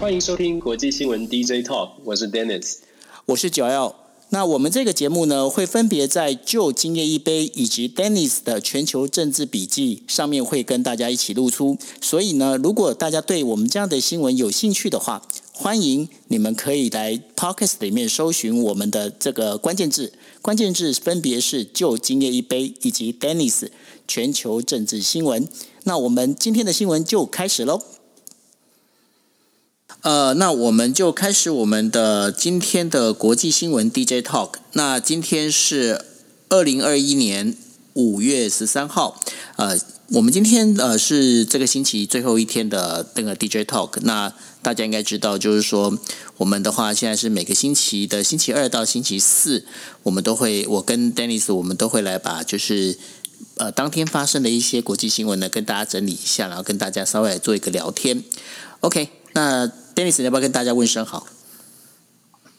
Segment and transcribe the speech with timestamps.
[0.00, 2.76] 欢迎收听国际新闻 DJ Talk，我是 Dennis，
[3.26, 3.94] 我是九 L。
[4.30, 11.76] 那我们这个节目呢，会分别在旧今夜一杯以及 Dennis 的全球政治笔记上面会跟大家一起露出。
[12.00, 15.20] 所以呢，如果大家对我们这样的新闻有兴趣的话，
[15.52, 23.68] 欢迎你们可以来 Podcast 里面搜寻我们的这个关键字，关键字分别是旧今夜一杯以及 Dennis
[24.08, 25.46] 全球政治新闻。
[25.84, 27.82] 那我们今天的新闻就开始喽。
[30.02, 34.52] 呃，那我们就开始我们的今天的国际新闻 DJ Talk。
[34.72, 36.06] 那今天是
[36.48, 37.54] 二零二一年
[37.92, 39.20] 五月十三号，
[39.56, 39.78] 呃，
[40.12, 43.98] 我们今天呃是这个星期最后一天的那个 DJ Talk。
[44.00, 45.98] 那大家应该知道，就是说
[46.38, 49.66] 我们的话现在是每个星期的星期二到星期四，
[50.04, 52.96] 我们都会我跟 Dennis 我们都会来把就是
[53.58, 58.24] 呃当天发生的一些国际新闻呢跟大家整理一下，然后跟大家稍微来做一个聊天。
[58.80, 59.70] OK，那。
[60.00, 61.26] Dennis，要不要跟大家问声好？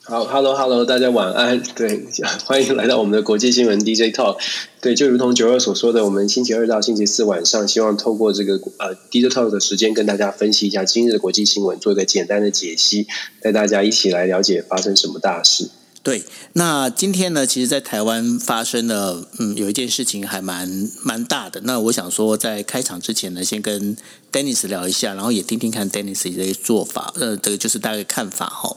[0.04, 1.60] 好，Hello，Hello，大家晚安。
[1.74, 2.06] 对，
[2.44, 4.38] 欢迎来到我们的国际新闻 DJ Talk。
[4.80, 13.08] 对，就如同九二所说的，我们星期二到星期四晚上，希望透过这个呃 DJ Talk 的时间，跟大家分析一下今日的国际新闻，做一个简单的解析，
[13.40, 15.68] 带大家一起来了解发生什么大事。
[16.02, 21.60] 对，那今天呢，其实，在台湾发生了，嗯，有一件事情还蛮蛮大的。
[21.60, 23.96] 那我想说，在开场之前呢，先跟
[24.32, 28.76] Dennis 聊一下，然后也听听看 Dennis 的做法，呃，这个就是大概看法哈。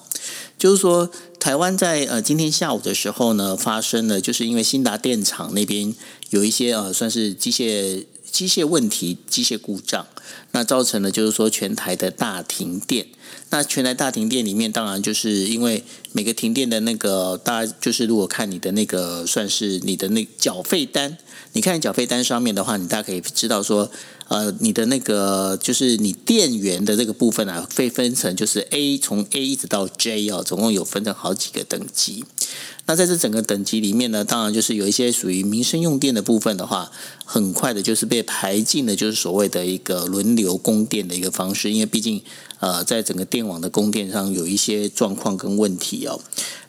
[0.59, 1.09] 就是说，
[1.39, 5.95] 台湾在呃今天下午的时候呢，发生了，就是因为新达电厂那边
[6.29, 10.05] 有一些呃，算是机械机械问题、机械故障，
[10.51, 13.07] 那造成了就是说全台的大停电。
[13.49, 21.17] 那全台大停电里面，当然就是因为每个停电的那个，大家就是如果看你的那个算是你的那缴费单，
[21.53, 23.89] 你看缴费单上面的话，你大家可以知道说，
[24.27, 32.25] 呃，你的那个就是你电源的这个部分啊，会分成就是 A 从 A 一直到 J 哦，总共有分成好几个等级。
[32.87, 36.91] 那在这整个等级里面呢，当然就是有一些属于民生用电的部分的话，
[37.23, 42.21] 很快的就是被排进的，就是所谓的一个轮流供电的一个方式，因为毕竟
[42.59, 46.19] 呃，在整整个电网的供电上有一些状况跟问题哦。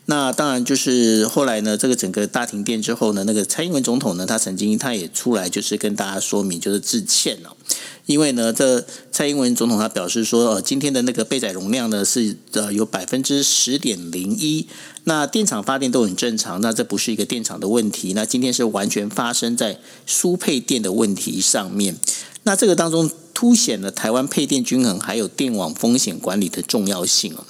[0.05, 7.51] 那当然就是后来呢，这个整个大停电之后呢，那个蔡英文总统呢，他曾经他也出来就是跟大家说明，就是致歉哦。
[8.05, 14.69] 因为呢，这蔡英文总统他表示说，呃，今天的那个备载容量呢是呃有百分之十点零一，
[15.03, 21.97] 那电厂发电都很正常，那这不是一个电厂的问题，那今天是完全发生在输配电的问题上面，
[22.47, 27.45] 那这个当中凸显了台湾配电均衡还有电网风险管理的重要性哦。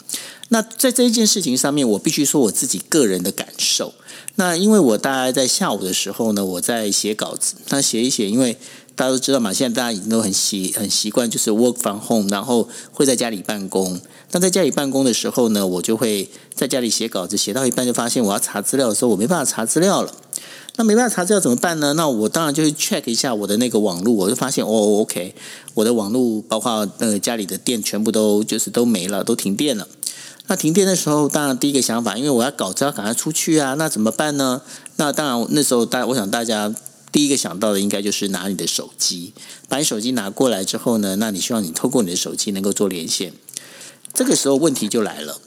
[0.49, 3.95] 那在这一件事情上面，我必须说我自己个人的感受。
[4.35, 8.59] 那因为我大概在下午的时候呢，我在写稿子，那写一写，因为。
[8.97, 14.01] 大家都知道嘛，现在大家已经都很习很习惯，就是 work from home，然后会在家里办公。
[14.31, 20.11] 那在家里办公的时候呢，我就会在家里写稿子，写到一半就发现我要查资料的时候，我没办法查资料了。
[20.77, 21.95] 那没办法查资料怎么办呢？
[21.95, 25.35] 那我当然就会 check 一下我的那个网络，我就发现哦，OK，
[25.75, 29.89] 我的网络包括那个家里的电全部都就是都没了，都停电了。
[30.47, 34.63] 那停电的时候，当然第一个想法，因为我要稿子要赶快出去啊，那怎么办呢？
[34.97, 36.75] 那当然那时候大，我想大家。
[37.13, 39.33] 第一个想到的应该就是拿你的手机，
[39.71, 43.33] 把你手机拿过来之后呢，那你希望你透过你的手机能够做连线。
[44.13, 45.41] 这个时候问题就来了，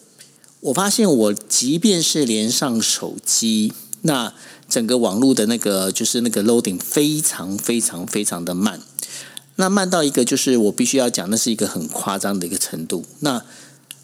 [0.62, 4.34] 我发现我即便是连上手机，那
[4.70, 8.80] 整个网络的那个就是那个 loading 非常非常非常的慢，
[9.56, 13.04] 那慢到一个就是我必须要讲，那是一个很夸张的一个程度。
[13.20, 13.44] 那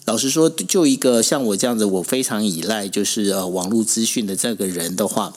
[0.04, 5.32] 老实说，就一个像我这样子，我非常依赖就是呃网络资讯的这个人的话，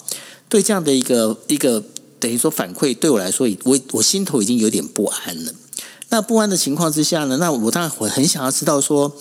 [0.49, 1.83] 对这样的一个一个。
[2.21, 5.53] 等于说反馈对我来说，我我心头已经有点不安了。
[6.09, 9.15] 那不安的情况之下呢，那我当然我很想要知道说，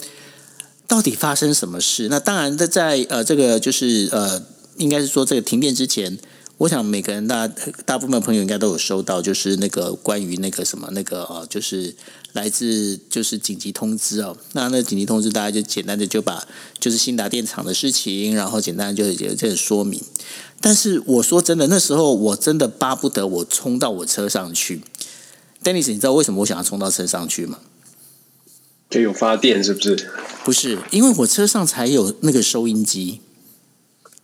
[0.88, 2.08] 到底发生什么事？
[2.08, 4.42] 那当然在在呃这个就是呃，
[4.78, 6.18] 应该是说这个停电之前，
[6.58, 7.46] 我想每个人大
[7.84, 11.94] 大部分朋友应该都有收到，就是那个关于那个什么那个呃，就是
[12.32, 14.36] 来自就是紧急通知哦。
[14.52, 16.46] 那那紧急通知，大家就简单的就把
[16.78, 20.02] 就是新达电厂的事情，然后简单就有这个说明。
[20.60, 24.82] 但是我说真的，那时候我真的巴不得我冲到我车上去。
[25.62, 27.58] Dennis，你知道为什么我想要冲到车上去吗？
[28.90, 30.10] 就有发电是不是？
[30.44, 33.20] 不是，因为我车上才有那个收音机。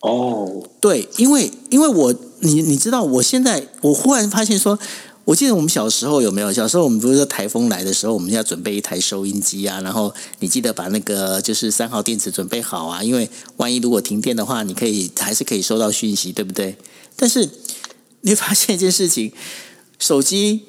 [0.05, 4.79] 哦，对，因为因为我你你知道，我现在我忽然发现说。
[5.27, 6.53] 我记得我们小时候有没有？
[6.53, 16.77] 小时候我们不是说台风来的时候，我们要准备一台收音机啊，然后你记得把那个就是三号电池准备好啊，因为万一如果停电的话，你可以还是可以收到讯息，对不对？
[17.17, 17.49] 但是
[18.21, 19.33] 你发现一件事情，
[19.99, 20.65] 手机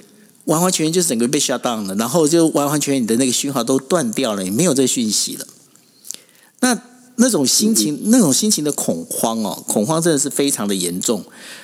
[0.46, 5.46] 完完全全就整个被 shut down 了，然后就完完全全你的那个讯号都断掉了，你没有这讯息了。
[6.62, 6.82] 那
[7.18, 11.24] 那种心情，那种心情的恐慌哦，恐慌真的是非常的严重。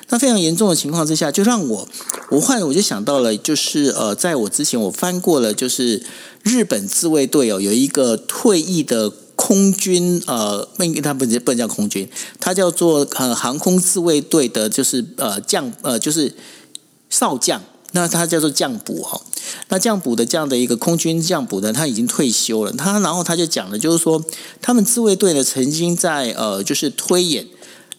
[0.09, 1.88] 那非常严重的情况之下，就让我
[2.30, 6.03] 我忽然我就想到了，就是呃，在我之前我翻过了，就是
[6.44, 12.09] 日本自卫队哦，有一个退役的空军呃，不，他不不能叫空军，
[12.39, 16.33] 他叫做呃航空自卫队的，就是呃将呃就是
[17.09, 17.62] 少将。
[17.92, 19.20] 那他叫做将补哈，
[19.70, 22.72] 那将补的这样的一个空军将补呢，他已经退休了。
[22.72, 24.24] 他然后他就讲了，就是说
[24.62, 27.48] 他们自卫队呢曾经在呃，就是推演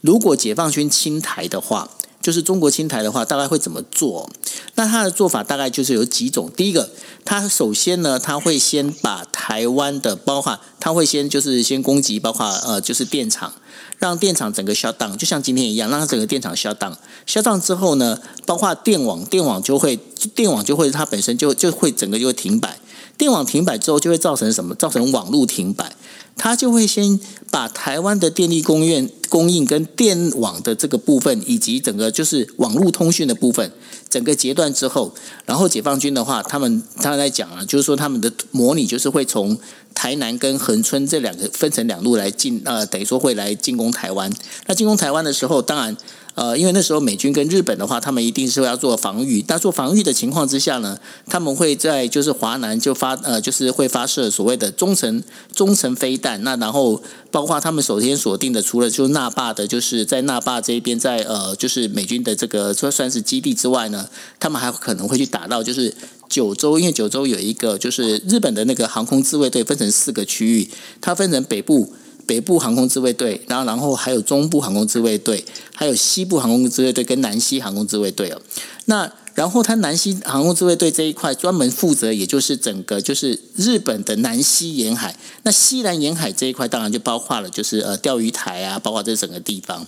[0.00, 1.91] 如果解放军侵台的话，
[2.21, 4.31] 就是中国侵台的话，大概会怎么做？
[4.77, 6.50] 那他的做法大概就是有几种。
[6.56, 6.88] 第一个，
[7.25, 13.53] 他首先呢，他会先把台湾的包括他会先就是先攻击，包括呃，就是电厂。
[14.02, 16.93] 让电厂整个 shut down，就像今天一样，让它整个电厂 shut down。
[17.25, 19.96] shut down 之后呢，包括电网，电网就会
[20.34, 22.78] 电网就会它本身就就会整个就会停摆。
[23.16, 24.75] 电网停摆之后，就会造成什么？
[24.75, 25.93] 造成网络停摆。
[26.37, 27.19] 他就会先
[27.50, 33.73] 把台湾的电力供应供应跟电网的这个部分，以及整个就是网络通讯的部分，
[34.11, 35.14] 整个截断之后，
[35.46, 39.58] 然后解放军的话，他们他在讲啊，就是说他们的模拟就是会从。
[39.94, 44.32] 台南跟横村这两个分成两路来进，呃，等于说会来进攻台湾。
[44.67, 45.94] 那进攻台湾的时候，当然，
[46.34, 49.44] 呃，因为那时候美军跟日本的话，他们一定是要做防御。
[49.49, 55.23] 那做防御的情况之下呢，他们会在就是华南就发，呃，就是会发射所谓的中程
[55.55, 56.43] 中程飞弹。
[56.43, 64.08] 那然后包括他们首先锁定的，除了就是那霸的，就是在那霸这边，在呃，就是美军的这个说算是基地之外呢，
[64.40, 65.94] 他们还可能会去打到就是。
[66.32, 71.93] 九州，因为九州有一个就是日本的那个航空自卫队，分成四个区域，它分成北部
[72.27, 78.41] 北部航空自卫队，然后然后还有中部航空自卫队，还有西部航空自卫队跟南西航空自卫队哦。
[78.87, 85.17] 那然后它南西航空自卫队这一块专门负责，也就是整个就是日本的南西沿海。
[85.43, 89.87] 那西南沿海这一块当然就包括了就是呃钓鱼台啊，包括这整个地方。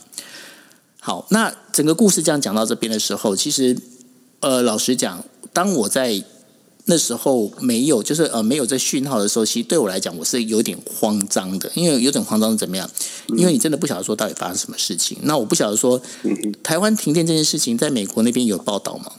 [0.99, 3.77] 好，那整个故事这样讲到这边的时候，其实
[4.41, 5.23] 呃老实讲，
[5.53, 6.25] 当我在
[6.87, 12.89] 那时候没有，就是呃没有这讯号的时候，其实对我来讲我是有点慌张的，因为有点慌张是怎么样？
[13.37, 15.17] 因为你真的不晓得说到底发生什么事情。
[15.23, 16.01] 那我不晓得说，
[16.63, 19.13] 台湾停电这件事情，在美国那边有报道吗？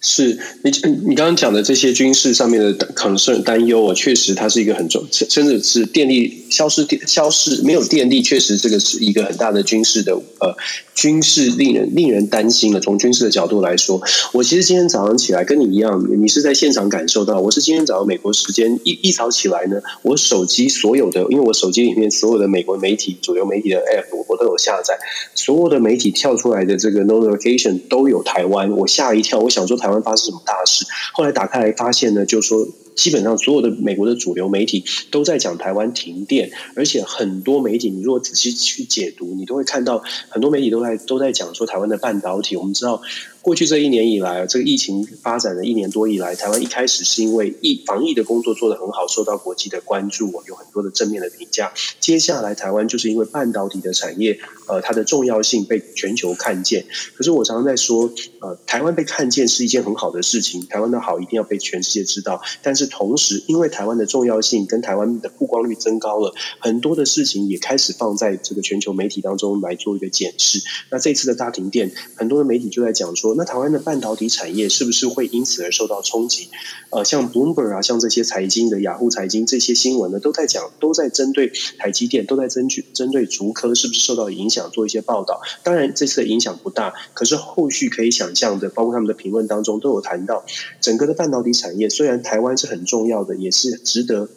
[0.00, 0.70] 是你
[1.06, 10.56] 你刚刚讲的这些军事上面的 concern 担忧啊，确实它是一个很重，甚至是电力消失电消失没有电力，确实这个是一个很大的军事的呃
[10.94, 12.78] 军事令人令人担心的。
[12.78, 14.00] 从军事的角度来说，
[14.32, 24.96] 我其实今天早上起来跟你一样，你是在现场感受到，我是今天早上美国时间一一早起来呢，我手机所有的，因为我手机里面所有的美国媒体主流媒体的 app 我都有下载，
[25.34, 29.87] 所有的媒体跳出来的这个 notification 都有台湾，我吓一跳，我想说台。
[29.88, 30.84] 台湾发生什么大事？
[31.14, 32.68] 后来打开来发现呢，就说
[32.98, 42.56] 基本上所有的美国的主流媒体都在讲台湾停电，而且很多媒体，你如果仔细去解读，你都会看到很多媒体都在都在讲说台湾的半导体。
[42.56, 43.00] 我们知道。
[43.40, 51.72] 过去这一年以来，这个疫情发展的一年多以来，台湾一开始是因为疫防疫的工作做得很好，受到国际的关注，有很多的正面的评价。
[51.98, 56.84] 接下来，台湾就是因为半导体的产业，呃，它的重要性被全球看见。
[57.16, 62.42] 可是我常常在说，呃，台湾被看见是一件很好的事情，台湾的好一定要被全世界知道。
[62.62, 70.60] 但是同时，因为台湾的重要性跟台湾的曝光率增高了，很多的事情也开始放在这个全球媒体当中来做一个检视。
[70.90, 73.34] 那这次的大停电，很多的媒体就在讲说。
[73.36, 76.48] 那台湾的半导体产业是不是会因此而受到冲击？
[76.90, 85.40] 呃，像 Bloomberg 啊，像这些财经的雅虎财经这些新闻呢，都在讲，都在针对台积电，都在针据针对竹科是不是受到影响做一些报道。
[85.62, 90.44] 当然，这次的影响不大，可是后续可以想象的，包括他们的评论当中都有谈到，
[90.80, 94.28] 整个的半导体产业虽然台湾是很很重要的，也是值得。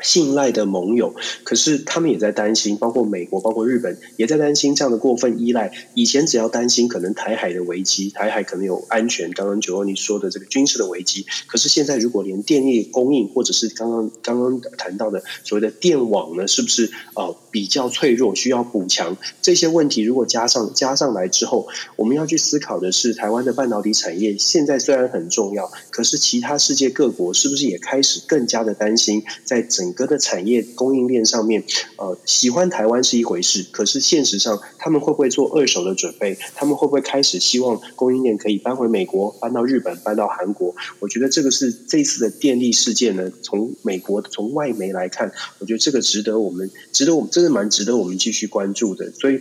[0.00, 1.14] 信赖的盟友，
[1.44, 5.72] 可是他们也在担心，包括美国、包括日本也在担心这样的过分依赖。
[5.94, 19.16] 以前只要担心可能台海的危机，台海可能有安全，刚刚九欧你说的这个军事的危机，可是现在如果连电力供应，或者是刚刚刚刚谈到的所谓的电网呢，是不是啊比较脆弱，需要补强？
[19.42, 31.64] 这些问题如果加上加上来之后，我们要去思考的是，台湾的半导体产业现在虽然很重要，可是其他世界各国是不是也开始更加的担心，在整整个的产业供应链上面，
[31.96, 36.36] 呃，喜欢台湾是一回事，可是现实上，他们会不会做二手的准备？
[36.54, 40.76] 他们会不会开始希望供应链可以搬回美国、搬到日本、搬到韩国？
[41.00, 49.10] 我觉得这个是这次的电力事件呢，从美国从外媒来看，我觉得这个值得我们，值得我们真的蛮值得我们继续关注的。
[49.12, 49.40] 所以，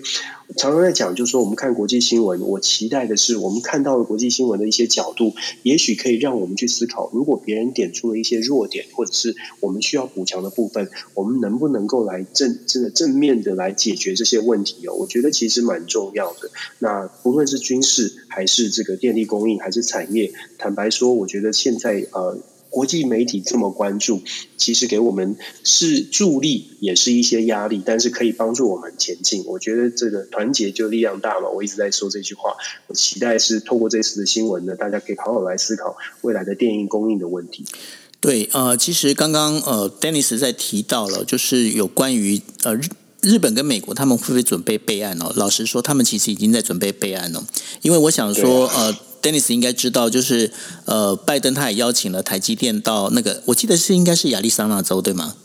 [0.55, 14.93] 常常在讲，就是说我们看国际新闻，我期待的是我们看到了国际新闻的一些角度，也许可以让我们去思考，如果别人点出了一些弱点，或者是我们需要补强的部分，我们能不能够来正真的正面的来解决这些问题哦？
[14.93, 16.49] 我觉得其实蛮重要的。
[16.79, 22.37] 那不论是军事还是这个电力供应，还是产业，坦白说，我觉得现在呃。
[22.77, 24.21] 国际媒体这么关注，
[24.55, 29.43] 其实给我们是助力，也是一些压力，但是可以帮助我们前进。
[29.47, 32.55] 我觉得这个团结就力量大嘛，我一直在说这句话。
[32.85, 37.65] 我期待是透过这次的新闻呢，大家可以好好来思考未来的电影供应的问题。
[38.19, 42.81] 对，呃，其实刚刚呃，Dennis 在提到了，就是有关于呃日
[43.21, 45.33] 日本跟美国他们会不会准备备案哦？
[45.35, 47.43] 老实说，他们其实已经在准备备案了，
[47.81, 48.95] 因为我想说呃。
[49.27, 50.51] Dennis 应该知道，就是
[50.85, 55.35] 呃，拜登他也邀请了台积电到那个，我记得是应该是亚利桑那州对吗？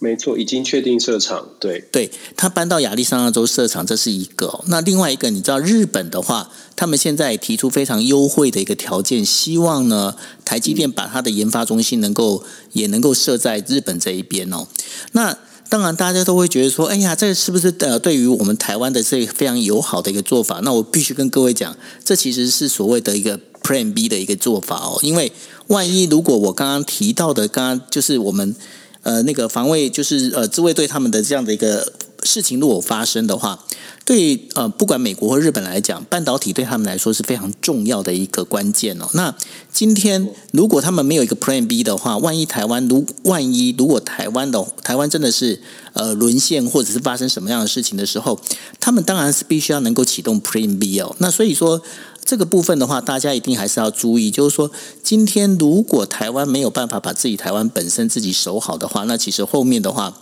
[0.00, 1.50] 没错，已经确定设厂。
[1.60, 4.64] 对，对他搬到亚利桑那州设厂，这是一个。
[4.66, 14.66] 那另外一个，你知道日本的话，他们现在提出非常优惠的一个条件，希望呢台积电把它的研发中心能够也能够设在日本这一边哦。
[15.12, 15.38] 那
[15.72, 21.74] 当然，大家都会觉得说：“哎呀，这是不是呃，对于我们台湾的这非常友好的一个做法？”那我必须跟各位讲，
[22.04, 24.98] 这其实是所谓的一个 Plan B 的一个做法哦。
[25.00, 25.32] 因为
[25.68, 28.54] 万一如果我刚刚提到的，刚刚就是我们
[29.02, 31.90] 呃那个防卫，就是呃自卫队他们的这样的一个
[32.22, 33.64] 事情如果发生的话。
[34.04, 39.08] 对，呃，不管美国或日本来讲，半导体对他们来说是非常重要的一个关键哦。
[39.14, 39.32] 那
[39.72, 45.60] 今天如果他们没有一个 Plan B 的话，万一台湾如万一如果台湾的台湾真的是
[45.92, 48.40] 呃沦陷，或者是发生什么样的事情的时候，
[48.80, 51.14] 他们当然是必须要能够启动 Plan B 哦。
[51.20, 51.80] 那所以说
[52.24, 54.68] 这个部分的话，大家一定还是要注意，就是说
[55.04, 60.18] 今天如果台湾没有办法把自己台湾本身自己守好的话，那其实后面的话。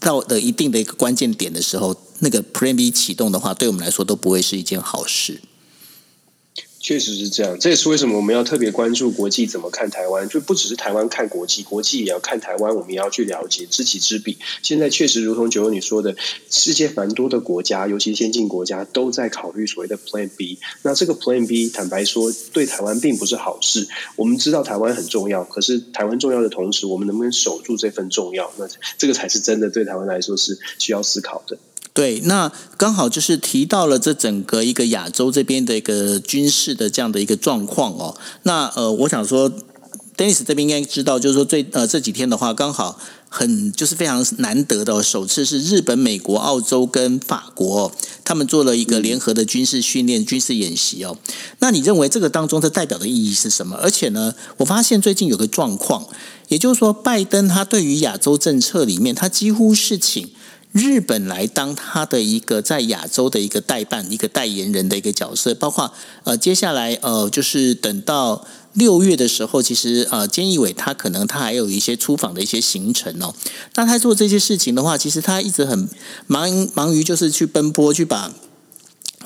[0.00, 5.40] 到的一定的一个关键点的时候，那个 Plan B 启动的话，对我们来说都不会是一件好事。
[6.90, 14.38] 确实是这样，这也是为什么我们要特别关注国际怎么看台湾，就不只是台湾看国际，国际也要看台湾，我们也要去了解，知己知彼。
[14.60, 16.16] 现在确实如同九欧你说的，
[16.50, 20.58] 世界繁多的国家，尤其先进国家，都在考虑所谓的 Plan B。
[20.82, 23.86] 那这个 Plan B，坦白说，对台湾并不是好事。
[24.16, 28.52] 我们知道台湾很重要，可是台湾重要的同时，我们能不能守住这份重要？
[28.58, 28.68] 那
[28.98, 31.56] 这个才是真的对台湾来说是需要思考的。
[31.92, 38.16] 对，那刚好就是提到了这整个一个亚洲这边的一个军事的这样的一个状况哦。
[38.44, 39.50] 那呃，我想说
[40.16, 42.96] ，Dennis 这边应该知道，就是说最呃这几天的话，刚好
[43.28, 47.90] 很就是非常难得的，首次是日本、美国、澳洲跟法国
[48.24, 51.18] 他们做了一个联合的军事训练、军事演习哦。
[51.58, 53.76] 那你认为这个当中它代表的意义是什么？
[53.76, 56.06] 而且呢，我发现最近有个状况，
[56.46, 60.30] 也就是说，拜登他对于亚洲政策里面，他几乎是请。
[60.72, 73.34] 日本来当他的一个在亚洲的一个代办、一个代言人的一个角色，包括呃，接下来呃，就是等到六月的时候，其实呃，菅义伟他可能他还有一些出访的一些行程哦。
[73.74, 75.88] 那他做这些事情的话，其实他一直很
[76.28, 78.32] 忙忙于就是去奔波，去把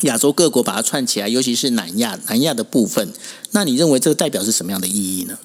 [0.00, 3.12] 亚洲各国把它串起来，尤其是南亚南亚的部分。
[3.50, 5.38] 那你认为这个代表是什么样的意义呢？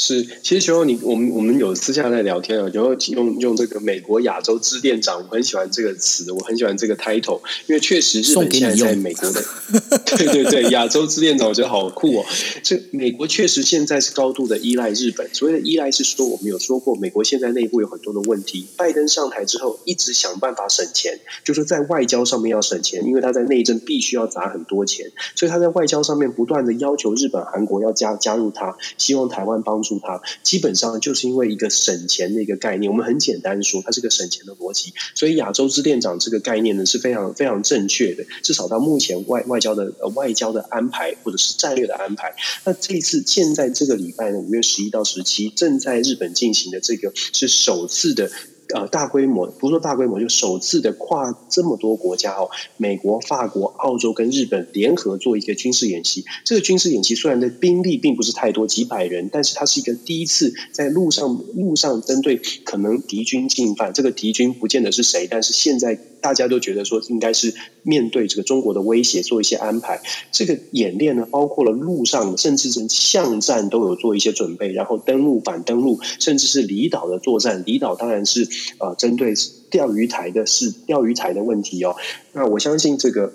[0.00, 9.42] 是，其实时候你我们我们有私下在聊天啊，然后用用这个美国亚洲支店长，我很喜欢这个词，我很喜欢这个 title，因为确实日本现在在美国的，
[10.16, 12.24] 对对对，亚洲支店长我觉得好酷哦。
[12.62, 18.68] 这美国确实现在是高度的依赖日本，所谓的依赖是说我们有说过，美国现在内部有很多的问题。
[18.76, 29.87] 拜登上台之后一直想办法省钱，就是在外交上面要省钱，因为他在内政必须要砸很多钱，所以他在外交上面不断的要求日本、韩国要加加入他，希望台湾帮助。
[30.02, 32.90] 他，基本上就是因为一个省钱的一个概念。
[32.90, 34.92] 我们很简单说，它是个省钱的逻辑。
[35.14, 38.24] 所以亚洲之店长这个概念呢是非常非常正确的。
[38.42, 42.34] 至少到目前外外交的外交的安排或者是战略的安排。
[42.64, 48.30] 那这一次现在这个礼拜呢，五月十一到十七正在日本进行的这个是首次的。
[48.74, 56.24] 呃，大规模不说大规模，就首次的跨这么多国家哦，美国、法国、澳洲跟日本联合做一个军事演习。
[56.44, 63.92] 这个军事演习虽然的兵力并不是太多，几百人，但是它是一个第一次在路上路上针对可能敌军进犯。
[63.92, 65.98] 这个敌军不见得是谁，但是现在。
[66.20, 70.00] 大家都觉得说应该是面对这个中国的威胁做一些安排。
[70.32, 77.62] 这个演练呢，包括了陆上甚至是巷战都有做一些准备，然后登陆、反登陆，甚至是离岛的作战。
[77.66, 78.48] 离岛当然是
[78.78, 79.34] 呃针对
[79.70, 81.96] 钓鱼台的是钓鱼台的问题哦。
[82.32, 83.32] 那我相信这个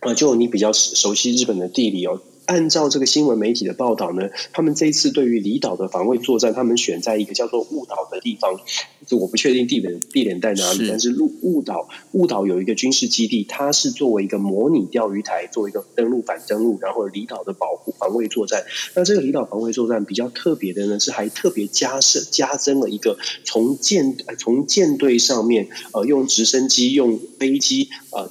[0.00, 2.20] 呃，就你比较熟悉日本的地理哦。
[2.48, 8.58] 按照这个新闻媒体的报道呢，他们这一次对于离岛的防卫作战，他们选在一个叫做雾岛的地方。
[9.10, 18.64] 我不确定地点地点在哪里，但是雾雾岛雾岛有一个军事基地，它是作为一个模拟钓鱼台，作为一个登陆反登陆，然后离岛的保护防卫作战。
[18.94, 28.30] 那这个离岛防卫作战比较特别的呢，是还特别加设加增了一个从舰从舰队上面呃用直升机用飞机呃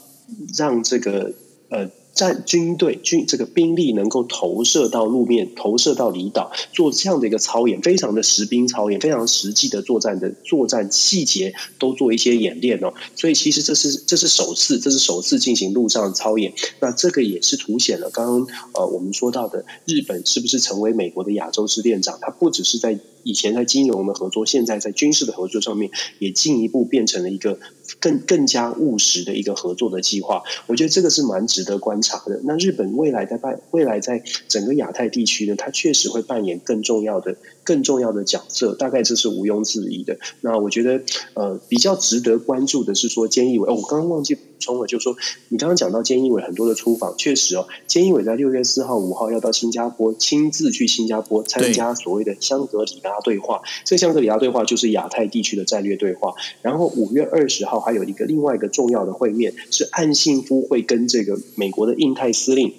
[0.57, 1.33] 让这个
[1.69, 1.91] 呃。
[2.17, 12.91] 战军队军这个兵力能够投射到路面，投射到离岛，做这样的一个操演，非常的实兵操演，非常实际的作战的作战细节都做一些演练哦。
[13.15, 16.51] 所以其实这是这是首次，这是首次进行陆上操演。
[16.79, 22.17] 那这个也是凸显了刚刚呃我们说到的日本是不是成为美国的亚洲之店长？
[22.19, 27.59] 它不只是在以前在金融的合作，现在在军事的合作上面也进一步变成了一个。
[28.01, 32.41] 更更加务实的一个合作的计划，我觉得这个是蛮值得观察的。
[32.43, 37.37] 那日本未来在办未来在整个亚太地区呢，它确实会扮演更重要的。
[37.63, 40.17] 更重要的角色，大概这是毋庸置疑的。
[40.39, 41.01] 那我觉得，
[41.33, 45.15] 呃，比较值得关注的是说，菅义伟哦，我刚刚忘记充了，就是说，
[45.47, 53.61] 你刚刚讲到菅义伟很多的出访，确实哦，菅义伟在六月四号、五号要到新加坡，亲自去新加坡参加所谓的香格里拉对话。
[53.85, 56.33] 这香格里拉对话就是亚太地区的战略对话。
[56.61, 62.73] 然后五月二十号还有一个另外一个重要的会面，是岸信夫会跟这个美国的印太司令。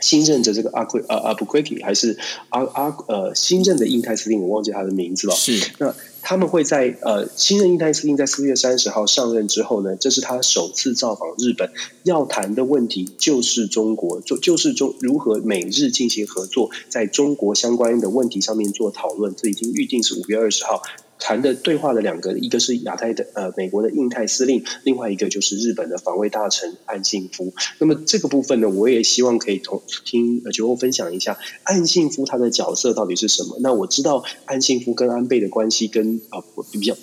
[0.00, 2.18] 新任的这个阿奎呃阿布奎基还是
[2.50, 5.34] 阿阿呃新任的印太司令，我忘记他的名字了。
[5.34, 11.70] 是那他们会在呃新任印太司令在四月三十号上任之后呢，这是他首次造访日本，
[12.02, 19.34] 要谈的问题就是中国，就就是中如何美日进行合作，在中国相关的问题上面做讨论。
[19.36, 20.82] 这已经预定是五月二十号。
[21.24, 27.54] 谈的对话的两个，一个是亚太的呃美国的印太司令，另外一个就是日本的防卫大臣岸信夫。
[27.78, 33.56] 那么这个部分呢，我也希望可以同听呃酒后分享一下岸信夫他的角色到底是什么。
[33.60, 36.94] 那我知道岸信夫跟安倍的关系跟啊比较。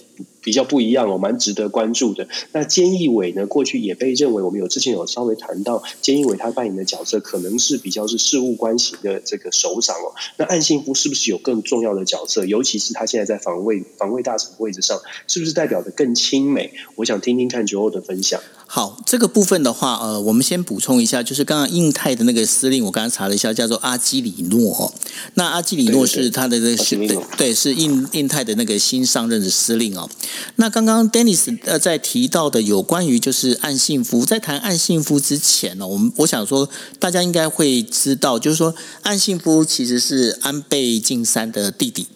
[0.42, 2.28] 比较不一样哦，蛮值得关注的。
[2.52, 3.46] 那菅义伟呢？
[3.46, 10.14] 过去也被认为，我们有之前有稍微谈到，菅义伟他扮演的角色可能是比较是事务关系的这个首长哦。
[10.38, 12.46] 那岸信夫是不是有更重要的角色？
[12.46, 16.74] 尤其是他现在在防卫防卫大臣位置上，是不是代表的更亲美？
[16.96, 18.42] 我想听听看九欧的分享。
[18.74, 24.94] 好，这个部分的话，呃，我们先补充一下，就是刚刚印太的那个司令，我刚刚查了一下，叫做阿基里诺。
[25.34, 26.96] 那阿基里诺是他的这个是
[27.36, 30.10] 对，是印印太的那个新上任的司令哦。
[30.56, 42.08] 那刚刚 Dennis 呃在提到的有关于就是岸信夫，在谈岸信夫之前呢，我们我想说，大家应该会知道，就是说岸信夫其实是安倍晋三的弟弟。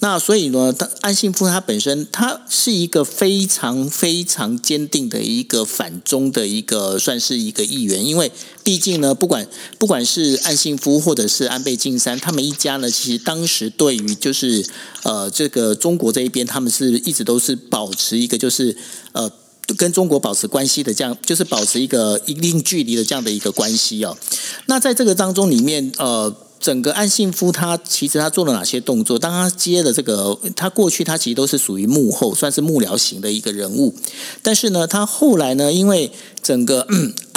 [0.00, 8.30] 那所以呢，他安信夫他本身他是一个非常非常坚定的一个反中的一个算是一个议员，因为
[8.62, 14.64] 毕竟呢，不管不管是安信夫或者是安倍晋三，他们一家呢，其实当时对于就是
[15.02, 18.76] 呃这个中国这一边，他们是一直都是保持一个就是
[19.12, 19.28] 呃
[19.76, 24.16] 跟中国保持关系的这样，就是保持一个一定距离的这样的一个关系哦。
[24.66, 26.32] 那在这个当中里面，呃。
[26.60, 29.18] 整个安信夫他其实他做了哪些动作？
[29.18, 33.94] 当他接了这个，他过去他其实都是属于幕后，算是幕僚型的一个人物。
[34.42, 36.10] 但是呢，他后来呢，因为
[36.42, 36.86] 整个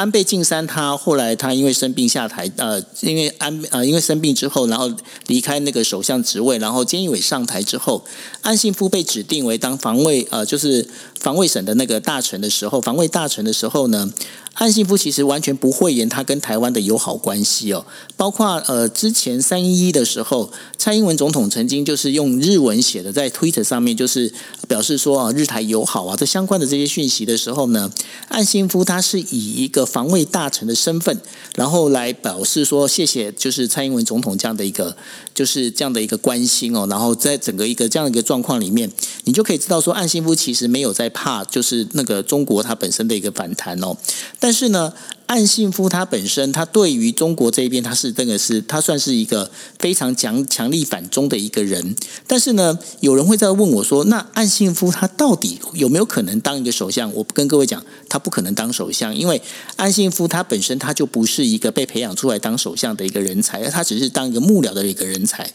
[0.01, 4.91] 安倍晋三他后来他因为生病下台，呃，因为安呃因为生病之后，然后
[5.27, 8.03] 离开那个首相职位，然后菅义伟上台之后，
[8.41, 10.87] 安信夫被指定为当防卫呃就是
[11.19, 14.11] 防卫省的那个大臣的时候，防卫大臣的时候呢。
[14.55, 17.85] 岸信夫其实完全不讳言他跟台湾的友好关系哦，
[18.17, 24.33] 包括呃之前三一一的时候，蔡英文总统曾经就是用日文写的在 Twitter 上面，就是
[24.67, 27.89] 表示说啊日台友好啊这相关的这些讯息的时候呢，
[28.27, 31.19] 岸信夫他是以一个防卫大臣的身份，
[31.55, 34.95] 然后来表示说谢谢就是蔡英文总统这样的一个
[35.33, 38.89] 就是这样的一个关心哦，然后在整个一个这样的一个状况里面，
[39.25, 43.95] 你就可以知道说岸信夫其实没有在怕就是那个中国它本身的一个反弹哦。
[44.39, 44.93] 但是呢，
[45.31, 51.95] 岸信夫他本身，他对于中国这边，他是这个是，他算是一个非常强强力反中的一个人。
[52.27, 57.09] 但是呢，有人会在问我说，那岸信夫他到底有没有可能当一个首相？
[57.13, 59.41] 我跟各位讲，他不可能当首相，因为
[59.77, 65.49] 岸信夫他本身他就不是一个被培养出来当首相的一个人才，他只是当一个幕僚的一个人才。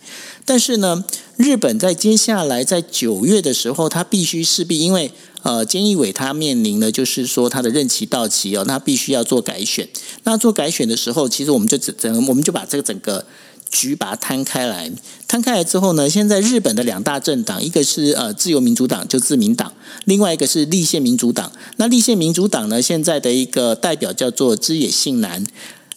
[0.46, 1.04] 但是呢，
[1.36, 5.12] 日本在接下来在九月的时候，他必须势必因为。
[5.46, 9.88] 呃，菅义伟他面临的就是说他的任期到期哦，他必须要做改选。
[10.24, 13.24] 那做改选的时候，其实我们就整整，我们就把这个整个
[13.70, 14.90] 局把它摊开来。
[15.28, 19.70] 摊开来之后呢，现在日本的两大政党，一个是呃自由民主党，就自民党；
[20.06, 21.52] 另外一个是立宪民主党。
[21.76, 25.46] 那立宪民主党呢，现在的一个代表叫做枝野信男。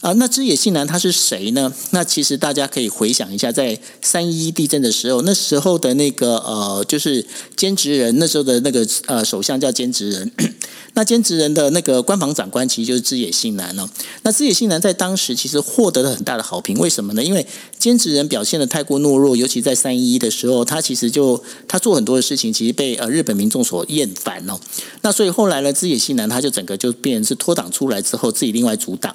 [0.01, 1.73] 啊，那枝野信男他是谁呢？
[1.91, 7.25] 那其实大家可以回想一下，在三一地震的时候，那时候的那个呃，就是
[7.57, 10.31] 兼职人，那时候的那个呃首相叫兼职人。
[10.95, 13.89] 那兼职人的那个官房长官其实就是枝野信男了。
[14.23, 17.21] 那枝野信男在当时其实获得了很大的好评，为什么呢？
[17.21, 17.45] 因为
[17.77, 24.57] 兼职人表现的太过懦弱，尤其在三一的时候，他其实就他做很多的事情，其实被呃日本民众所厌烦了。
[25.01, 29.13] 那所以后来呢，枝野信男他就整个就变成是脱党出来之后，自己另外组党。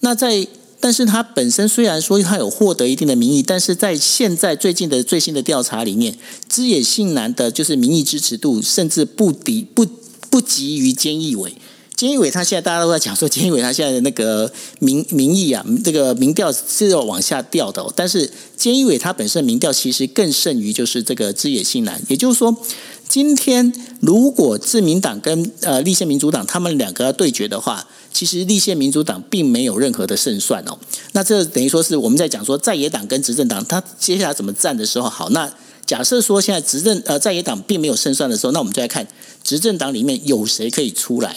[0.00, 0.46] 那在，
[0.80, 6.16] 但是他本身虽然说他有获得一定的民意，但是在现在最近的最新的调查里面，
[6.48, 9.84] 枝野信男的就是民意支持度甚至不敌不
[10.30, 11.52] 不及于菅义伟。
[11.96, 17.84] 菅义伟他现在大家都在讲说，菅义伟他现在的那个民民意啊，这个民调是要往下掉的。
[17.96, 22.56] 但是菅义伟他本身民调其实更胜于就是这个枝野信男，也就是说。
[23.08, 30.78] 今天如果自民党跟呃立宪民主党他们两个要对决的话，其实立宪民主党并没有任何的胜算哦。
[31.12, 35.50] 那这等于说是我们在讲说在野党跟执政党他接下来怎么战的时候，好，那
[35.86, 39.08] 假设说现在执政呃在野党并没有胜算的时候，那我们就来看
[39.42, 41.36] 执政党里面有谁可以出来。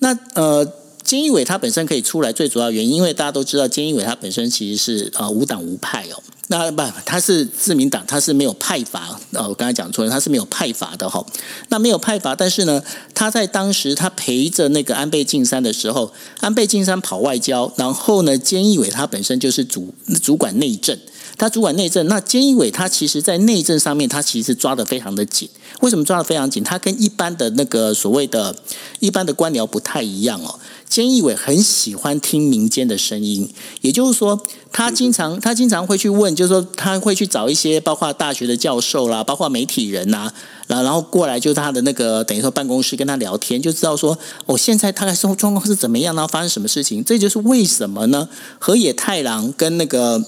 [0.00, 0.66] 那呃，
[1.04, 6.22] 菅义伟他本身可以出来，最主要原因，因为大家都知道菅义伟他本身其实是呃无党无派哦。
[6.48, 9.18] 那不，他是自民党，他是没有派阀。
[9.32, 11.24] 哦，我刚才讲错了，他是没有派阀的哈。
[11.70, 12.82] 那没有派阀，但是呢，
[13.14, 20.98] 他在当时他陪着那个安倍晋三的时候，安倍晋三跑外交，然后呢，菅义伟他本身就是主主管内政，
[21.38, 22.06] 他主管内政。
[22.08, 25.48] 那菅义伟他其实在内政上面，他其实抓的非常的紧。
[25.80, 26.62] 为什么抓的非常紧？
[26.62, 28.54] 他跟一般的那个所谓的
[29.00, 30.60] 一般的官僚不太一样哦。
[30.94, 40.30] 菅义伟很喜欢听民间的声音，也就是说，他经常他经常会去问，就是说他会去找一些包括大学的教授啦，包括媒体人呐，
[40.68, 47.02] 然然后过来就他的那个等于说办公室跟他聊天，就知道说我现在大概生活状况是怎么样，呢发生什么事情。
[47.02, 48.28] 这就是为什么呢？
[48.60, 50.24] 河野太郎跟那个。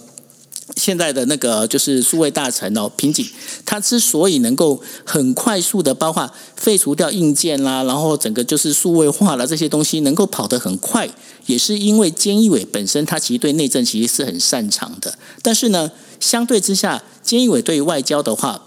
[0.74, 3.24] 现在的那个就是数位大臣哦，瓶颈，
[3.64, 11.09] 他之所以能够很快速的，包括废除掉硬件啦，然后整个就是数位化了这些东西，能够跑得很快，
[11.46, 15.16] 也是因为菅义伟本身他其实对内政其实是很擅长的。
[15.40, 18.62] 但是呢，相对之下，菅义伟对于外交的话。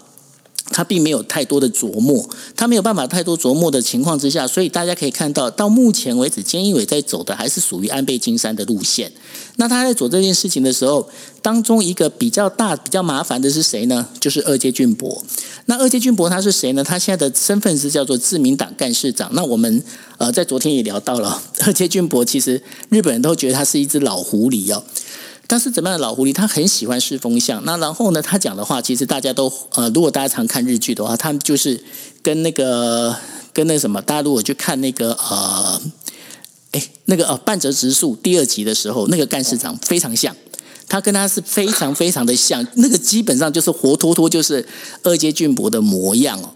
[0.70, 9.10] 他并没有太多的琢磨，他没有办法太多琢磨的情况之下，所以大家可以看到，到目前为止，菅义伟在走的还是属于安倍晋三的路线。
[9.56, 11.06] 那他在做这件事情的时候，
[11.42, 14.06] 当中一个比较大、比较麻烦的是谁呢？
[14.18, 15.22] 就是二阶俊博。
[15.66, 16.82] 那二阶俊博他是谁呢？
[16.82, 19.30] 他现在的身份是叫做自民党干事长。
[19.34, 19.82] 那我们
[20.18, 24.82] 呃在昨天也聊到了，二阶俊博其实日本人都觉得他是一只老狐狸哦。
[25.50, 27.60] 但是怎么样的老狐狸，他很喜欢试风向。
[27.64, 31.82] 那然后呢，他讲的话，其实大家都呃，如果大家常看日剧的话，他们就是
[32.22, 33.16] 跟那个
[33.52, 35.82] 跟那什么，大家如果去看那个呃，
[36.70, 40.36] 哎，那个呃半泽直树第二集的时候，那个干事长非常像，
[40.90, 44.66] 他跟他是非常非常的像，那个基本上就是活脱脱就是
[45.04, 46.52] 二阶俊博的模样哦。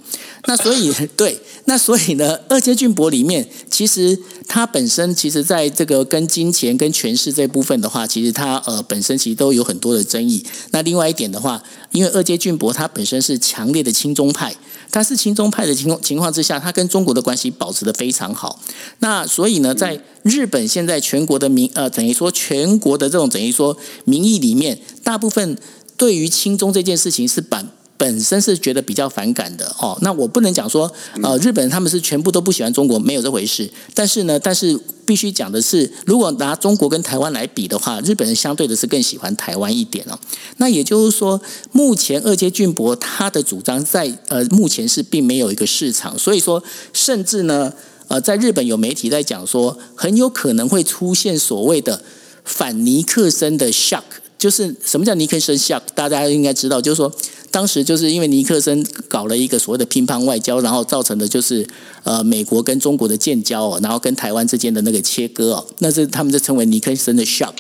[0.47, 10.45] 那所以对，那所以呢，二阶俊博里面，其实他本身其实在这个跟金钱跟权势这部分的话，其实他呃本身其实都有很多的争议。
[10.73, 14.55] 那另外一点的话，因为二阶俊博他本身是强烈的亲中派，
[14.95, 18.61] 但是亲中派的情情况之下，他跟中国的关系保持的非常好。
[19.01, 25.59] 那所以呢，在日本现在全国的民呃等于说全国的这种等于说民意里面，大部分
[25.97, 27.65] 对于亲中这件事情是把。
[27.97, 30.91] 本身是觉得比较反感的哦，那我不能讲说，
[31.23, 33.71] 呃，日本人他们是全部都不喜欢中国，没有这回事。
[33.95, 40.19] 但是呢，但是必须讲的是，如果拿中国跟台湾来比的话，日本人相对的是更喜欢台湾一点哦。
[40.57, 41.41] 那也就是说，
[41.73, 47.73] 目前二阶俊博他的主张在呃目前是并没有一个市场，所以说甚至呢，
[48.09, 52.03] 呃，在日本有媒体在讲说，很有可能会出现所谓的
[52.45, 54.03] 反尼克森的 shock，
[54.45, 55.81] 就是什么叫尼克森 shock？
[55.95, 57.11] 大家应该知道，就是说。
[57.51, 61.65] 当时就是因为尼克森搞了一个所谓的乒乓外交，然后造成的就是
[62.03, 67.55] 呃美国跟中国的建交，然后跟台湾之间的那个切割哦，那是他们就称为尼克森的 shock。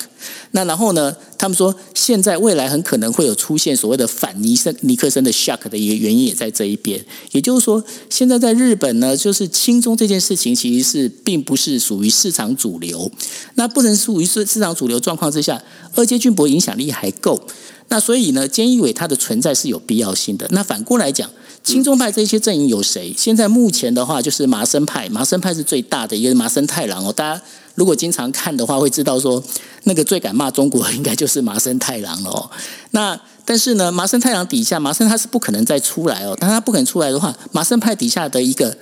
[0.52, 7.04] 那然后呢，他们说现在未来很可能会有出现所谓的反尼森尼克森的 shock 的一个原因也在这一边。
[7.32, 13.10] 也就是说，现在在日本呢，就是亲中这件事情其实是并不是属于市场主流。
[13.54, 15.62] 那不能属于市市场主流状况之下，
[15.94, 17.40] 二阶俊博影响力还够。
[17.88, 20.48] 那所以呢，菅义伟他的存在是有必要性的。
[20.52, 21.28] 那反过来讲，
[21.64, 23.12] 亲中派这些阵营有谁？
[23.16, 27.10] 现在目前的话，就是麻生派，麻生派是最大的一个麻生太郎哦。
[27.10, 27.42] 大家
[27.74, 29.42] 如果经常看的话，会知道说，
[29.84, 32.50] 那个最敢骂中国，应该就是麻生太郎了哦。
[32.90, 36.36] 那但是呢，麻生太郎底下，麻生他是不可能再出来哦。
[36.38, 38.76] 但他不肯出来的话，麻生派底下的一个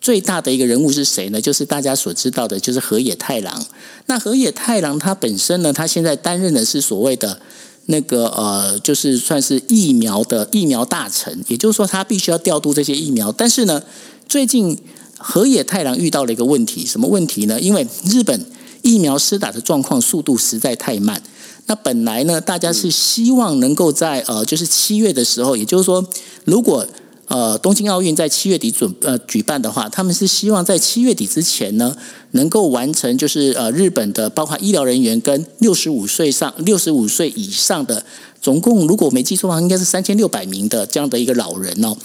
[0.00, 1.38] 最大的一个人物是谁呢？
[1.38, 3.62] 就是大家所知道的，就是河野太郎。
[4.06, 7.38] 那河野太郎他本身呢，他现在担任的是所谓的
[7.86, 13.30] 那个呃，就是算是疫苗的疫苗大臣，也就是说他必须要调度这些疫苗。
[13.32, 13.82] 但是呢，
[14.28, 14.78] 最近
[15.18, 17.60] 河野太郎遇到了一个问题，什么问题呢？
[17.60, 18.46] 因为日本
[18.82, 21.22] 疫苗施打的状况速度实在太慢。
[21.66, 26.06] 那本来呢，大家是希望能够在呃，就是七月的时候，也就是说，
[26.44, 26.86] 如果
[27.26, 31.96] 呃东京奥运在七月底准呃举办的话，他们是希望在七月底之前呢，
[32.32, 38.04] 能够完成就是呃日本的包括医疗人员跟六十五岁上六十五岁以上的
[38.40, 41.96] 总共，如果没记错的话，应该是三千六百名的这样的一个老人哦，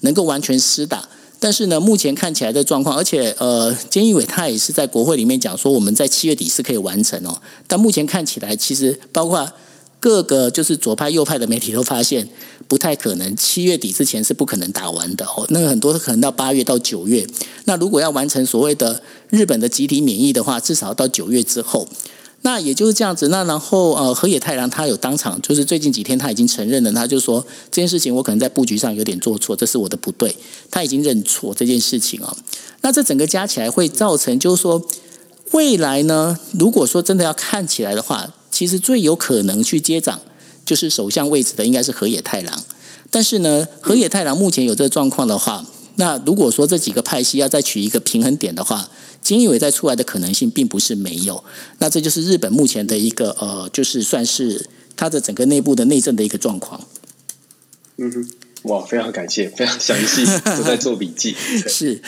[0.00, 1.08] 能够完全施打。
[1.40, 7.40] 但是呢，目前看起来的状况，而且呃，菅义伟他也是在国会里面讲说，我们在七月底是可以完成哦。
[7.68, 9.48] 但目前看起来，其实包括
[10.00, 12.28] 各个就是左派右派的媒体都发现，
[12.66, 15.46] 不太可能七月底之前是不可能打完的哦。
[15.50, 17.26] 那个很多可能到八月到九月，
[17.64, 21.88] 那如果要完成所谓的日本的集体免疫的话，至少到九月之后。
[22.42, 30.36] 那也就是这样子，那然后呃，河野太郎他有当场，就是最近几天他已经承认了，他就说这件事情我可能在布局上有点做错，这是我的不对，
[30.70, 32.36] 他已经认错这件事情啊。
[32.82, 34.80] 那这整个加起来会造成，就是说
[35.50, 40.20] 未来呢，如果说真的要看起来的话，其实最有可能去接掌
[40.64, 42.64] 就是首相位置的应该是河野太郎，
[43.08, 48.88] 但是呢，河野太郎目前有这个状况的话，那如果说这几个派系要再取一个平衡点的话。
[49.22, 51.44] 菅义伟再出来的可能性并不是没有，
[51.78, 54.66] 那这就是日本目前的一个呃，就是算是
[54.96, 56.80] 它的整个内部的内政的一个状况。
[57.96, 58.28] 嗯哼，
[58.64, 60.24] 哇，非常感谢，非常详细，
[60.56, 61.34] 都在做笔记。
[61.68, 62.00] 是，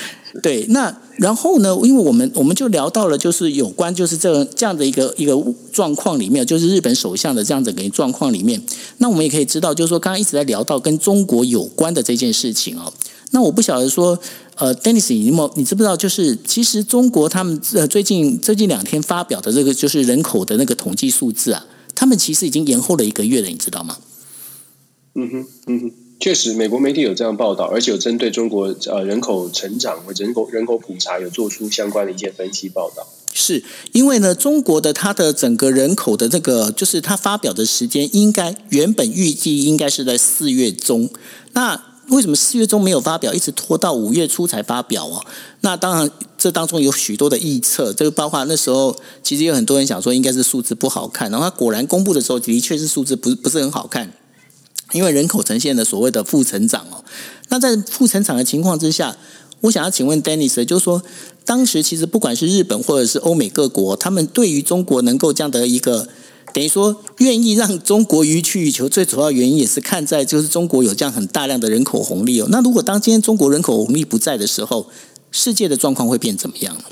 [0.43, 0.67] 对。
[0.71, 1.77] 那然后呢？
[1.85, 5.37] 因为我们我们就聊到了，就是有关就是这这样的一个一个
[5.73, 8.61] 状况里面，就是日本首相的这样的一个状况里面，
[8.99, 12.93] 那我们也可以知道，就是说刚刚一直在聊到跟中国有关的这件事情哦。
[13.31, 14.19] 那我不晓得说。
[14.57, 15.97] 呃，Dennis，你有你知不知道？
[15.97, 23.97] 就是其实中国他们呃最近最近两天发表的这个就是人口的那个统计数字啊，他们其实已经延后了一个月了，你知道吗？
[25.15, 33.07] 嗯哼，嗯哼，确实，美国媒体有这样报道，而且有针对中国呃人口成长和人口人口普查有做出相关的一些分析报道。
[33.33, 41.09] 是因为呢，中国的它的整个人口的这个就是它发表的时间，应该原本预计应该是在四月中，
[41.55, 41.83] 那。
[42.11, 45.25] 为什么四月中没有发表，一直拖到五月初才发表哦？
[45.61, 54.13] 那当然，这当中有许多的预测，这个包括那时候其实有很多人想说应该是数字不好看，然后它果然公布的时候的确是数字不不是很好看，
[54.93, 57.05] 因为人口呈现的所谓的负成长哦。
[57.49, 59.17] 那在负成长的情况之下，
[59.63, 61.03] 我想要请问 Dennis，就是说
[61.45, 66.09] 当时其实不管是日本或者是欧美各国，他们对于中国能够这样的一个。
[66.53, 72.49] 等于说，愿意让中国予取予求，最主要原因也是看在就是中国有这样很大量的人口红利哦。
[72.51, 74.89] 那如果当今天中国人口红利不在的时候，
[75.31, 76.83] 世界的状况会变怎么样呢？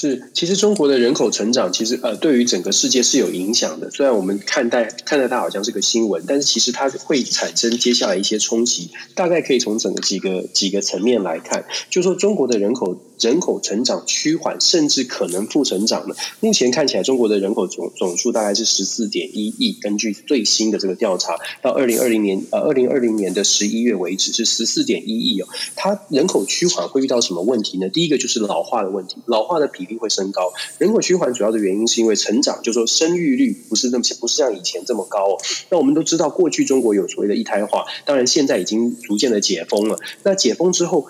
[0.00, 3.90] 是，其实中国的人口成长，其实呃，对于整个世界是有影响的。
[3.90, 8.92] 虽然我们看待看待它好像是个新闻，但是其实它会产生接下来一些冲击。
[9.16, 12.96] 大概可以从整个几个几个层面来看，就说中国的人口。
[13.20, 16.16] 人口成长趋缓，甚至可能负成长的。
[16.40, 19.76] 目前看起来，中国的人口总总数大概是十四点一亿。
[19.80, 25.48] 根据最新的这个调查，到二零二零年呃二零二零年的十一月为止是十四点一亿哦。
[25.76, 27.88] 它人口趋缓会遇到什么问题呢？
[27.88, 30.52] 第一个就是老化的问题，老化的比例会升高。
[30.78, 35.38] 人口趋缓主要的原因是因为成长，就说生育率不是那么不是像以前这么高哦。
[35.70, 39.98] 那我们都知道，过去中国有所谓的一胎化，当然现在已经逐渐的解封了。
[40.22, 41.06] 那解封之后。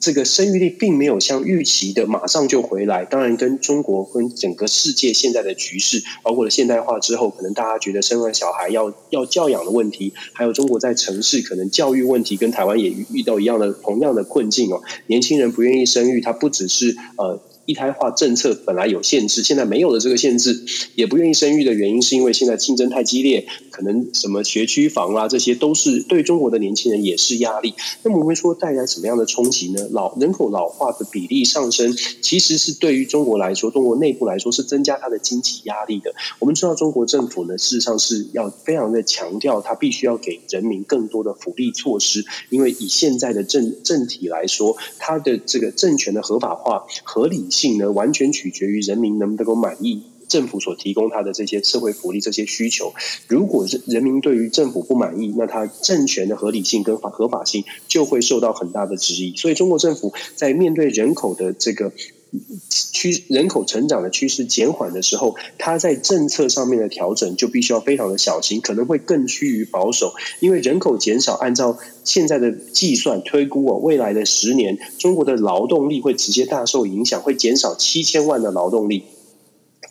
[0.00, 14.82] 这个生育率并没有像预期的马上就回来，当然跟中国跟整个世界现在的局势，包括了现代化之后，可能大家觉得生完小孩要要教养的问题，还有中国在城市可能教育问题，跟台湾也遇到一样的同样的困境哦。
[15.06, 17.40] 年轻人不愿意生育，他不只是呃。
[17.68, 27.74] 一胎化政策本来有限制，现在没有了这个限制，也不愿意生育的原因是因为现在竞争太激烈，可能什么学区房啊，这些都是对中国的年轻人也是压力。
[28.02, 29.86] 那么我们说带来什么样的冲击呢？
[29.90, 36.14] 老人口老化的比例上升，其实是对于中国来说，中国内部来说是增加它的经济压力的。
[36.38, 47.44] 我们知道中国政府呢，事实上是要非常的强调，它必须要给人民更多的福利措施，因为以现在的政政体来说，它的这个政权的合法化合理。
[47.57, 52.92] 性性呢，完全取决于人民能不能够满意政府所提供他的这些社会福利这些需求。
[53.26, 59.34] 如果是人民对于政府不满意，那他政权的合理性跟合法性就会受到很大的质疑。
[59.36, 61.92] 所以，中国政府在面对人口的这个
[62.70, 79.04] 趋人口成长的趋势减缓的时候，它在政策上面的调整就必须要非常的小心，可能会更趋于保守，因为人口减少，按照现在的计算推估哦，未来的十年，中国的劳动力会直接大受影响，会减少七千万的劳动力。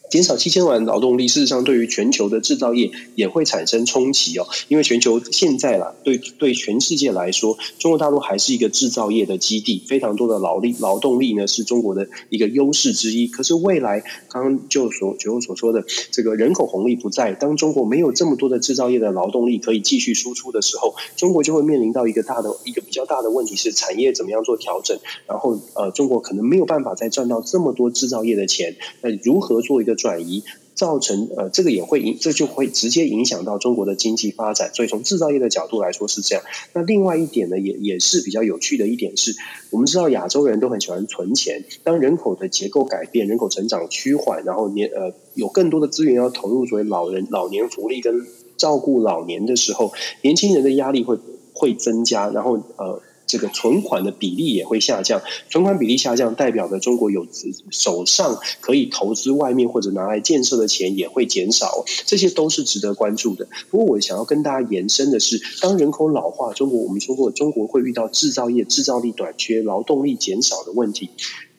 [0.10, 4.48] 减少七千万劳动力，事实上对于全球的制造业也会产生冲击哦。
[4.70, 13.28] 因为全球现在啦，对对全世界来说，中国大陆还是一个制造业的基地，非常多的劳力劳动力呢是中国的一个优势之一。
[13.28, 24.98] 可是未来，刚刚就所就所说的这个人口红利不在，当中国没有这么多的制造业的劳动力可以继续输出的时候，中国就会面临到一个大的一个比较大的问题是产业怎么样做调整。
[25.28, 29.97] 然后呃，中国可能没有办法再赚到这么多制造业的钱，那如何做一个？
[29.98, 30.44] 转移
[30.76, 34.72] 造成呃，这个也会影，这就会直接影响到中国的经济发展。
[34.74, 36.44] 所以从制造业的角度来说是这样。
[36.74, 39.36] 那另外一点呢，也也是比较有趣的一点是，
[39.72, 41.66] 我们知道亚洲人都很喜欢存钱。
[41.84, 51.18] 当人口的结构改变，人口成长趋缓，然后年呃有更多的资源要投入作为老人老年福利跟照顾老年的时候，年轻人的压力会
[51.54, 53.02] 会增加，然后呃。
[53.28, 57.28] 这个存款的比例也会下降，存款比例下降，代表着中国有
[57.70, 63.48] 手上可以投资外面或者拿来建设的钱也会减少，这些都是值得关注的。
[63.70, 71.10] 不过我想要跟大家延伸的是，当人口老化，中国我们说过，中国会遇到制造业制造力短缺、劳动力减少的问题。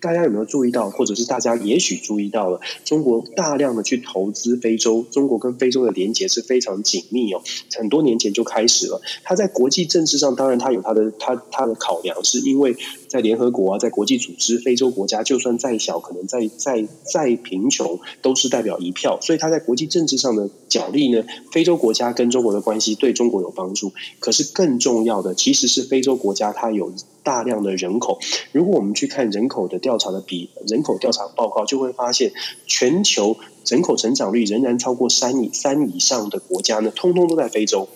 [0.01, 7.43] 大家有没有注意到，或者是大家也许注意到了，中国大量的去投资非洲，中国跟非洲的连接是非常紧密哦，
[7.77, 9.01] 很多年前就开始了。
[9.25, 12.77] 它在国际政治上，当然它有它的它它的考量，是因为
[13.09, 23.93] 在联合国啊，在国际组织，非洲国家就算再小，可能再再再贫穷，都是代表一票，所以它在国际政治上的角力呢，非洲国家跟中国的关系对中国有帮助。
[24.21, 26.93] 可是更重要的，其实是非洲国家它有。
[27.25, 28.19] 大量的人口，
[28.53, 32.33] 如果我们去看人口的调查的比人口调查报告，就会发现
[32.67, 37.87] 全球人口成长率仍然超过三以三以上的国家呢，通通都在非洲。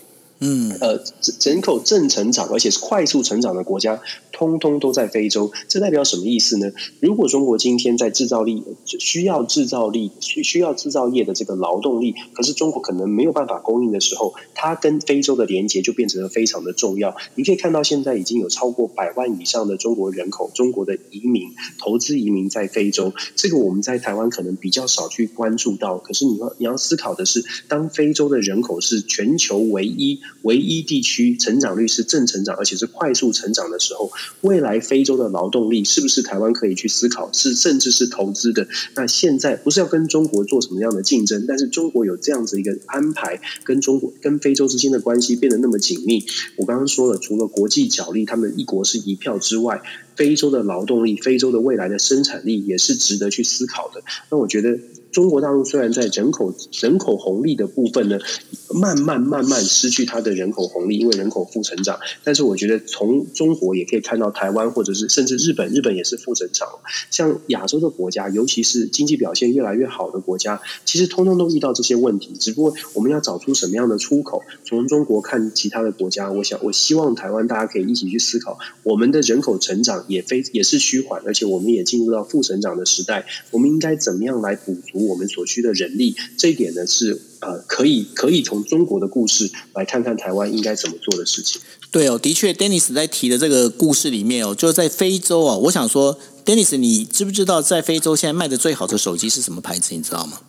[0.45, 1.01] 嗯，呃，
[1.45, 4.01] 人口正成长，而且是快速成长的国家，
[4.33, 5.53] 通通都在非洲。
[5.69, 6.73] 这代表什么意思呢？
[6.99, 17.17] 如果中国今天在制造力需要制造力需需要制造业的这个劳动力，可是中国可能没有办法供应的时候，它跟非洲的连接就变成了非常的重要。
[17.37, 23.13] 你可以看到，现在已经有超过百万以上的中国人口，中国的移民、投资移民在非洲。
[23.37, 30.21] 这个我们在台湾可能比较少去关注到，可是你要你要思考的是，当非洲的人口是全球唯一。
[30.43, 38.67] 唯一地区成长率是正成长，而且是快速成长的时候，未来非洲的劳动力是不是台湾可以去思考，是甚至是投资的？
[38.97, 46.25] 那现在不是要跟中国做什么样的竞争，但是中国有这样子一个安排，跟中国跟非洲之间的关系变得那么紧密。
[46.57, 49.83] 我刚刚说了，除了国际角力，他们一国是一票之外，
[50.17, 54.03] 非洲的劳动力、非洲的未来的生产力也是值得去思考的。
[54.31, 54.79] 那我觉得。
[55.13, 58.19] 中国大陆虽然在人口人口红利的部分呢，
[58.75, 62.01] 慢慢慢慢失去它的人口红利，因为人口负成长。
[62.25, 66.67] 但是我觉得从中国也可以看到台湾，或者是甚至日本，日本也是负成长。
[67.11, 72.33] 像亚洲的国家，尤其是经济表现越来越好的国家，其实通通都遇到这些问题。
[72.41, 74.43] 只不过我们要找出什么样的出口。
[74.65, 85.02] 从中国看其他的国家，我想我希望台湾大家可以一起去思考，我们的人口成长也非也是趋缓，而且我们也进入到负成长的时代，我们应该怎么样来补足？
[85.09, 91.61] 我们所需的人力，这一点呢是呃，可以可以从中国的故事来看看台湾应该怎么做的事情。
[91.91, 95.57] 对哦，的确，Dennis 在提的这个故事里面哦，就是在非洲啊。
[95.57, 99.95] 我想说，Dennis，你知不知道在非洲现在卖的最好的手机是什么牌子？
[99.95, 100.41] 你知道吗？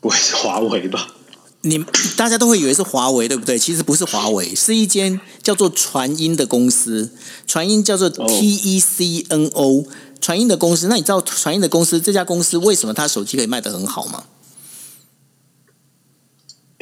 [0.00, 1.14] 不会是华为吧？
[1.62, 1.82] 你
[2.18, 3.58] 大家都会以为是华为，对不对？
[3.58, 7.10] 其实不是华为，是一间叫做传音的公司，
[7.46, 9.86] 传音叫做 T E C N O。
[10.24, 14.24] 传音的公司，那你知道传音的公司这家公司为什么他手机可以卖得很好吗？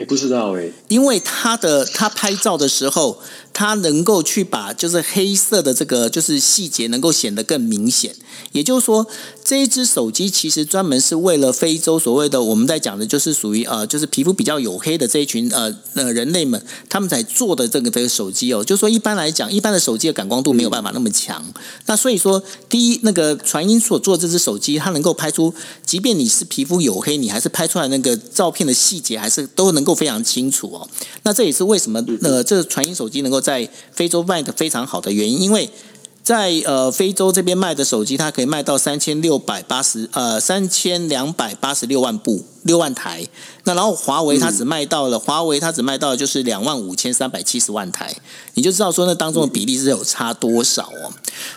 [0.04, 3.18] 不知道哎，因为它的它拍照的时候。
[3.54, 8.16] 它能够去把就是黑色的这个就是细节能够显得更明显，
[8.52, 9.06] 也就是说
[9.44, 21.44] 这一只手机其实专门是为了非洲所谓的我们在讲的就是属于呃就是皮肤比较黝黑的这一群呃呃人类们他们才做的这个这个手机哦，就是说一般来讲一般的手机的感光度没有办法那么强，
[21.84, 25.52] 那所以说第一那个传音所做这只手机它能够拍出，
[25.84, 30.88] 即便你是皮肤黝黑，你还是拍出来那个照片的细节还是都能够非常清楚哦，
[31.24, 33.42] 那这也是为什么呃这个传音手机能够。
[33.42, 35.68] 在非洲卖的非常好的原因，因为
[36.22, 43.26] 在呃非洲这边卖的手机，它可以卖到三千六百八十呃三千两百八十六万部六万台。
[43.64, 48.14] 那然后华为它只卖到了华为它只卖到就是两万五千三百七十万台，
[48.54, 51.12] 你就知道说那当中的比例是有差多少哦。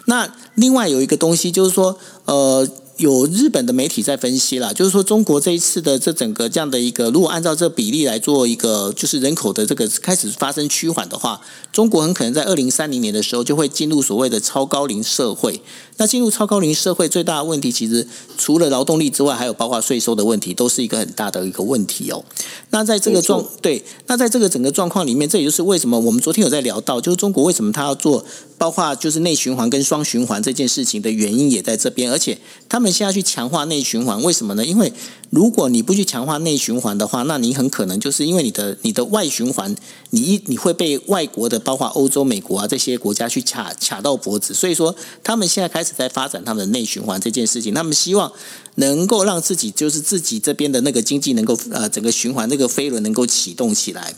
[0.05, 1.95] 那另外有一个东西就是说
[2.25, 2.67] 呃。
[2.97, 11.41] 有日本的媒体在分析啦，就是说中国这一次的这整个这样的一个，如果按照这比例来做一个，就是人口的这个开始发生趋缓的话，
[11.73, 15.61] 中国很可能在二零三零年的时候就会进入所谓的超高龄社会。
[15.97, 22.23] 那进入超高龄社会最大的问题，其实除了劳动力之外，还有包括税收的问题，都是一个很大的一个问题哦。
[22.69, 28.25] 那在这个状对，那在这个整个状况里面，这也就是为什么我们昨天有在聊到，就是中国为什么它要做，
[28.57, 32.37] 包括就是内循环跟双循环这件事情的原因也在这边，而且
[32.69, 34.65] 他们现在去强化内循环，为什么呢？
[34.65, 34.91] 因为
[35.29, 39.75] 如果你不去强化内循环的话，那你很可能就是因为你的你的外循环，
[40.11, 48.31] 你一你会被外国的，包括欧洲、美国啊这些国家去卡卡到脖子，所以说他们现在开始在发展他们的内循环这件事情，他们希望
[48.75, 54.13] 能够让自己就是自己这边的那个经济能够呃整个循环那个飞轮能够启动起来。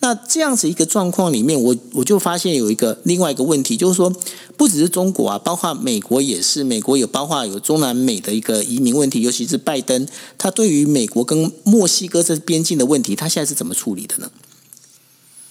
[0.00, 4.14] 那这样子一个状况里面，我我就发现有一个另外一个问题，就是说
[4.56, 10.06] 不只是中国啊，包括美国也是，美国有包括有中南美的一个移民问题，尤其是拜登，
[10.38, 14.30] 他对于美国跟墨西哥这边境的问题，他现在是怎么处理的呢？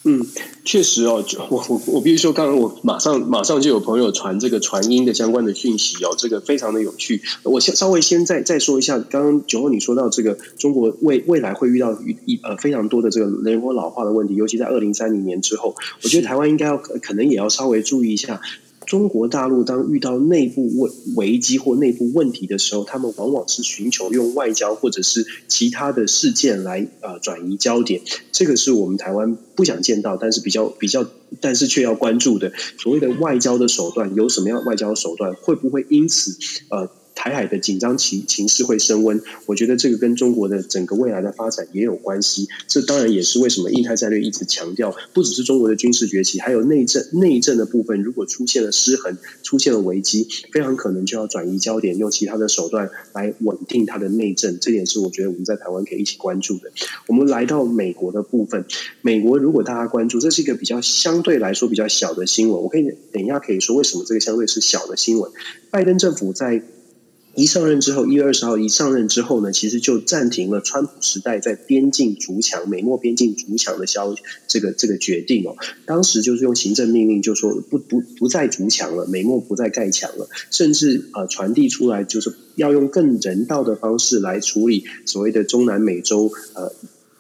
[0.04, 0.26] 嗯，
[0.66, 7.22] 确实哦，我我我必须说，刚刚我马上马上就有朋友传这个传音的相关的讯息哦，这个非常的有趣。
[7.44, 11.96] 我先稍微先再再说一下，刚刚九后你说到这个中国未未来会遇到
[12.26, 18.42] 一呃非常多的这个人口老化的问题，尤其在二零三零年之后，我觉得台湾应该要可能也要稍微注意一下。
[18.92, 28.02] 中国大陆当遇到内部问危机或内部问题的时候，他们往往是寻求用外交或者是其他的事件来呃转移焦点。
[28.34, 31.06] 这个是我们台湾不想见到，但是比较比较，
[31.40, 35.36] 但是却要关注的所谓的外交的手段有什么样外交手段？
[35.36, 36.36] 会不会因此
[36.70, 36.90] 呃？
[37.22, 42.48] 台海的紧张情情势会升温，我觉得这个跟中国的整个未来的发展也有关系。
[42.68, 48.02] 这当然也是为什么印太战略一直强调，不只是中国的军事崛起，还有内政内政的部分。
[48.02, 54.58] 如果出现了失衡，出现了危机，非常可能就要转移焦点，用其他的手段来稳定它的内政。
[54.60, 56.72] 这点是我觉得我们在台湾可以一起关注的。
[57.06, 58.66] 我们来到美国的部分，
[59.04, 62.64] 美国如果大家关注，这是一个比较相对来说比较小的新闻。
[62.64, 65.32] 我可以等一下可以说为什么这个相对是小的新闻。
[65.70, 66.64] 拜登政府在
[67.34, 74.14] 一上任之后，一月二十号一上任之后呢，其实就暂停了川普时代在边境筑墙、美墨边境筑墙的消
[74.48, 75.56] 这个这个决定哦。
[75.86, 86.74] 当时就是用行政命令，就说不不不再筑墙了，美墨不再盖墙了，甚至呃传递出来就是要用更人道的方式来处理所谓的中南美洲呃。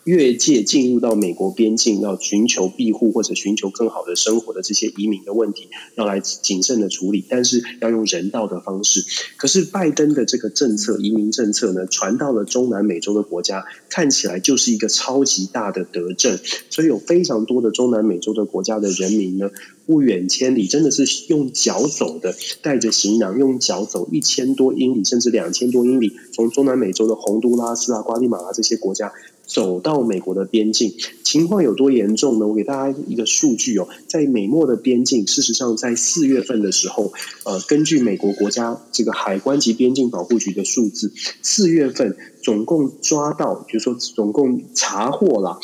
[0.04, 9.06] 越界进入到美国边境，要寻求庇护或者寻求更好的生活的这些移民的问题，要来谨慎的处理，但是要用人道的方式。
[9.38, 16.40] 可是拜登的这个政策，移民政策呢，传到了中南美洲的国家，看起来就是一个超级大的德政。
[16.70, 19.52] 所以有非常多的中南美洲的国家的人民呢，
[19.86, 22.34] 不远千里，真的是用脚走的，
[22.64, 29.14] 带着行囊，用脚走一千多英里，甚至两千多英里，从中南美洲的洪都拉斯啊、瓜地马拉这些国家。
[29.54, 30.94] 走到美国的边境，
[31.24, 32.48] 情况有多严重呢？
[32.48, 37.12] 我给大家一个数据哦，在美墨的边境，事实上在四月份的时候，
[37.44, 45.60] 呃，根据美国国家这个海关及边境保护局的数字，四月份总共抓到，就是说总共查获了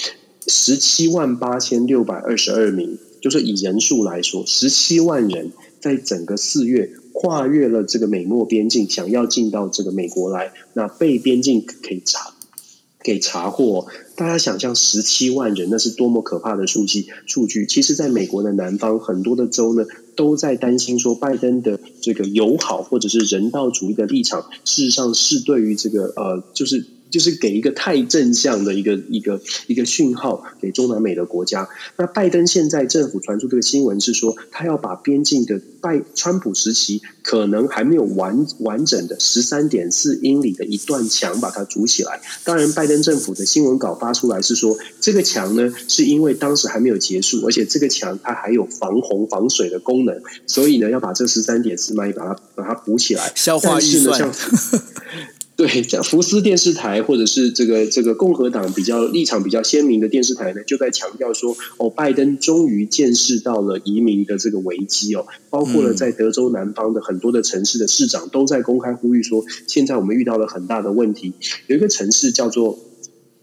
[0.48, 12.34] 十七万八千六百二十二名，就是以人数来说，十七万人在整个四月跨越了这个美墨边境，想要进到这个美国来，那被边境可以查。
[13.08, 13.88] 给查获，
[14.18, 17.66] 大家想象十七万人，那是多么可怕的数据数据。
[17.66, 19.86] 其实，在美国的南方，很多的州呢，
[20.18, 26.97] 都在担心说，拜登的这个友好或者是人道主义的立场，事实上是对于这个呃，就是。
[27.10, 31.68] 就是给一个太正向的一个一个一个讯号给中南美的国家。
[31.98, 42.22] 那拜登现在政府传出这个新闻是说，他要把边境的拜川普时期可能还没有完完整的十三点四英里的一段墙把它筑起来。
[42.44, 53.32] 当然，拜登政府的新闻稿发出来是说，这个墙呢是因为当时还没有结束，而且这个墙它还有防洪防水的功能，所以呢要把这十三点四迈把它把它补起来。
[53.36, 54.32] 消化预算。
[55.58, 71.34] 对，像福斯电视台或者是这个这个共和党比较立场比较鲜明的电视台呢，就在强调说，哦，拜登终于见识到了移民的这个危机哦，包括了在德州南方的很多的城市的市长都在公开呼吁说，现在我们遇到了很大的问题，
[71.66, 72.78] 有一个城市叫做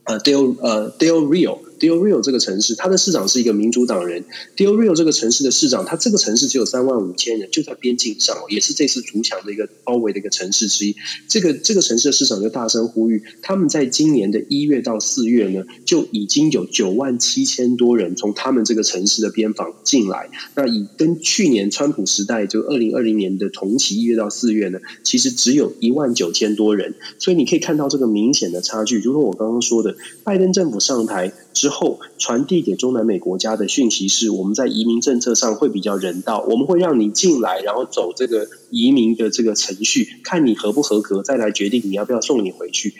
[0.04, 1.58] 呃 Del 呃 Del Rio。
[1.84, 4.24] Del Rio 这个城市，它的市长是一个民主党人。
[4.56, 10.96] Del Rio 这个城市的市长，他这个城市只有三万五千人，就在边境上，也是这次主墙的一个包围的一个城市之一。
[11.28, 20.30] 这个这个城市的市长就大声呼吁，他们在今年的一月到四月呢，就已经有九万七千多人从他们这个城市的边防进来。
[20.54, 26.94] 那以跟去年川普时代就二零二零年的同期一月到四月呢，其实只有一万九千多人。
[27.18, 28.98] 所以你可以看到这个明显的差距。
[29.00, 42.94] 如果我刚刚说的，拜登政府上台之后，后传递给中南美国家的讯息是，我们在移民政策上会比较人道，我们会让你进来，然后走这个移民的这个程序，看你合不合格，再来决定你要不要送你回去。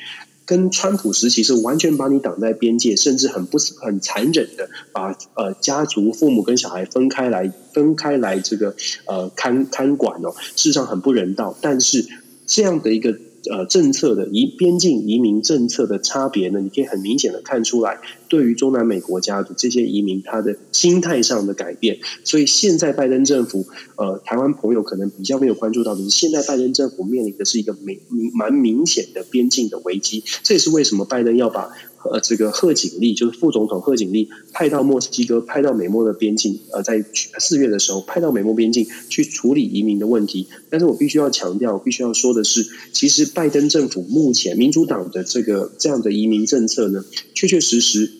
[0.45, 11.57] 跟川普时期是完全把你挡在边界，甚至很不很残忍的把呃家族父母跟小孩分开来分开来这个呃看看管哦，事实上很不人道。
[11.63, 12.05] 但是
[12.47, 13.17] 这样的一个。
[13.51, 17.99] 呃，政策的移边境移民政策的差别呢，你可以很明显的看出来，
[18.35, 22.01] 对于中南美国家的这些移民，他的心态上的改变。
[22.25, 23.65] 所以现在拜登政府，
[23.95, 30.25] 呃，台湾朋友可能比较没有关注到的是，现在拜登政府面临的是一个明明蛮明显的边境的危机。
[30.43, 31.71] 这也是为什么拜登要把。
[32.05, 37.03] 呃，这个贺锦丽就是副总统贺锦丽派到墨西哥，派到美墨的边境，呃，在
[37.39, 40.47] 四月的时候派到美墨边境去处理移民的问题。
[40.69, 48.13] 但是我必须要强调，必须要说的是，其实拜登政府目前民主党的这个这样的移民政策呢，确确实实。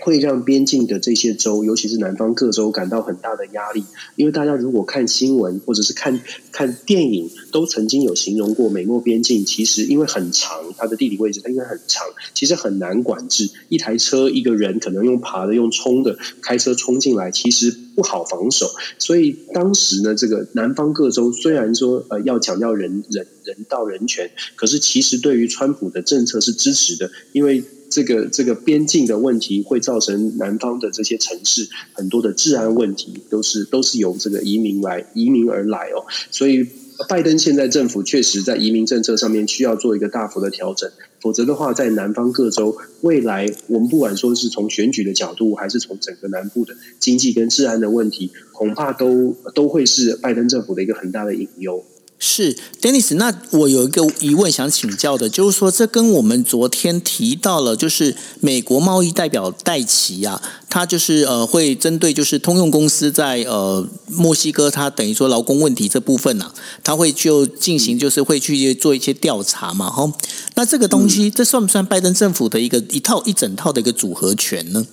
[0.00, 3.84] 会让边境的这些州，尤其是南方各州感到很大的压力，
[4.16, 6.20] 因为大家如果看新闻或者是看
[6.52, 13.50] 看电影，都曾经有形容过美墨边境，其实因为很长，它的地理位置它应该很长，其实很难管制。
[13.68, 18.70] 一台车一个人可能用爬的、用冲的，开车冲进来，其实不好防守。
[18.98, 27.64] 所以当时呢，这个南方各州虽然说呃要强调人人人道人权，可是其实对于川普的政策是支持的，因为。
[27.90, 36.04] 这个这个边境的问题会造成南方的这些城市很多的治安问题，都是都是由这个移民来移民而来哦。
[36.30, 36.66] 所以
[37.08, 51.84] 拜登现在政府确实在移民政策上面需要做一个大幅的调整，否则的话，在南方各州未来，我们不管说是从选举的角度，还是从整个南部的经济跟治安的问题，恐怕都都会是拜登政府的一个很大的隐忧。
[52.20, 66.52] 是，Dennis，那我有一个疑问想请教的，就是说，这跟我们昨天提到了，就是美国贸易代表戴奇啊，他就是呃，会针对就是通用公司在呃墨西哥，他等于说劳工问题这部分呢，
[66.82, 70.12] 他会就进行就是会去做一些调查嘛，哈，
[70.56, 74.84] 那这个东西，这算不算拜登政府的一个一套一整套的一个组合拳呢？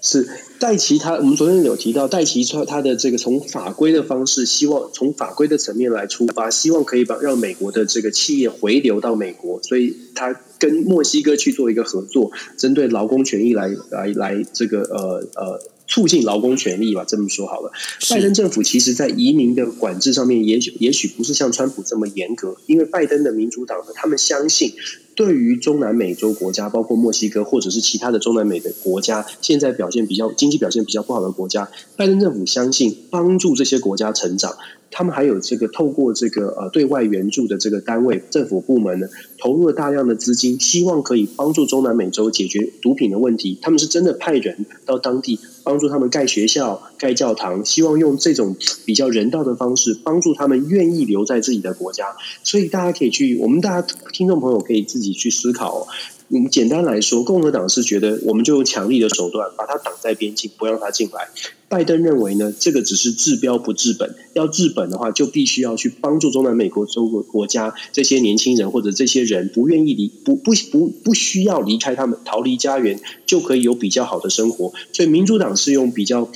[0.00, 0.28] 是。
[0.58, 15.60] 戴奇他，我们昨天有提到，戴奇他他的这个从法规的方式，希望从法规的层面来出发，希望可以把让美国的这个企业回流到美国，所以他跟墨西哥去做一个合作，针对劳工权益来来来这个呃呃。
[15.92, 17.72] 促进劳工权利吧，这么说好了。
[18.08, 24.72] 拜登政府其实，在移民的管制上面，也许也许不是像川普这么严格，因为拜登的民主党呢，他们相信，
[25.14, 34.56] 对于中南美洲国家，包括墨西哥或者是其他的中南美的国家，现在表现比较经济表现比较不好的国家，拜登政府相信帮助这些国家成长。
[34.92, 39.06] 他们还有这个透过这个呃对外援助的这个单位政府部门呢，
[39.38, 43.56] 投入了大量的资金，希望可以帮助中南美洲解决毒品的问题。
[43.62, 52.16] 他们是真的派人到当地帮助他们盖学校、盖教堂，希望用这种比较人道的方式帮助他们愿意留在自己的国家。
[52.44, 55.88] 所以大家可以去，我们大家听众朋友可以自己去思考。
[56.28, 61.28] 嗯，简单来说，共和党是觉得我们就用强力的手段把他挡在边境，不让他进来。
[61.70, 64.16] 拜登认为呢，这个只是治标不治本。
[64.32, 74.72] 要治本的话，就必须要去帮助中南美国洲国国家这些年轻人或者这些人不愿意离不不不不需要离开他们逃离家园，就可以有比较好的生活。
[74.92, 76.28] 所以民主党是用比较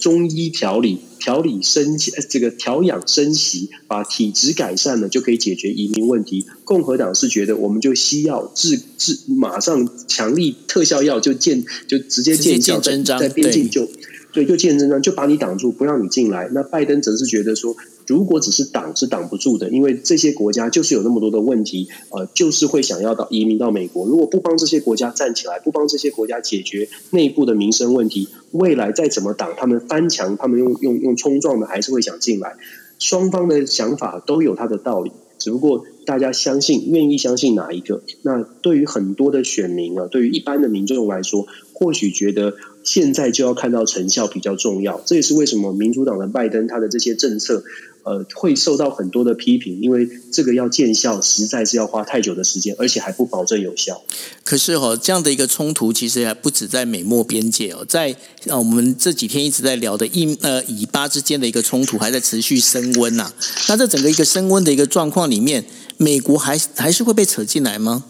[0.00, 0.98] 中医调理。
[1.22, 1.96] 调理升
[2.28, 6.46] 这个调养生息，把体质改善了，就可以解决移民问题。
[6.64, 13.88] 共和党是觉得，我们就西药治治，马上强力特效药就见就直接见效，在在边境就
[14.32, 16.48] 对就见真章，就把你挡住，不让你进来。
[16.52, 17.76] 那拜登则是觉得说。
[18.08, 24.06] 如果只是挡是挡不住的，因为这些国家就是有那么多的问题，呃，就是会想要到移民到美国。
[24.08, 32.56] 如果不帮这些国家站起来，不帮这些国家解决内部的民生问题，未来再怎么挡，他们翻墙，他们用用用冲撞的，还是会想进来。
[32.98, 38.02] 双方的想法都有它的道理，只不过大家相信，愿意相信哪一个？
[38.22, 42.54] 那对于很多的选民啊，对于一般的民众来说，或许觉得。
[42.84, 47.62] 现在就要看到成效比较重要，这也是为什么民主党的拜登他的这些政策，
[48.02, 54.02] 呃会受到很多的批评，因为这个要见效实在是要花太久的时间，而且还不保证有效。
[54.42, 58.14] 可是哦，这样的一个冲突其实还不止在美墨边界哦，在
[58.46, 63.32] 呃我们这几天一直在聊的印呃以巴之间的一个冲突还在持续升温呐。
[63.68, 65.64] 那这整个一个升温的一个状况里面，
[65.96, 68.04] 美国还还是会被扯进来吗？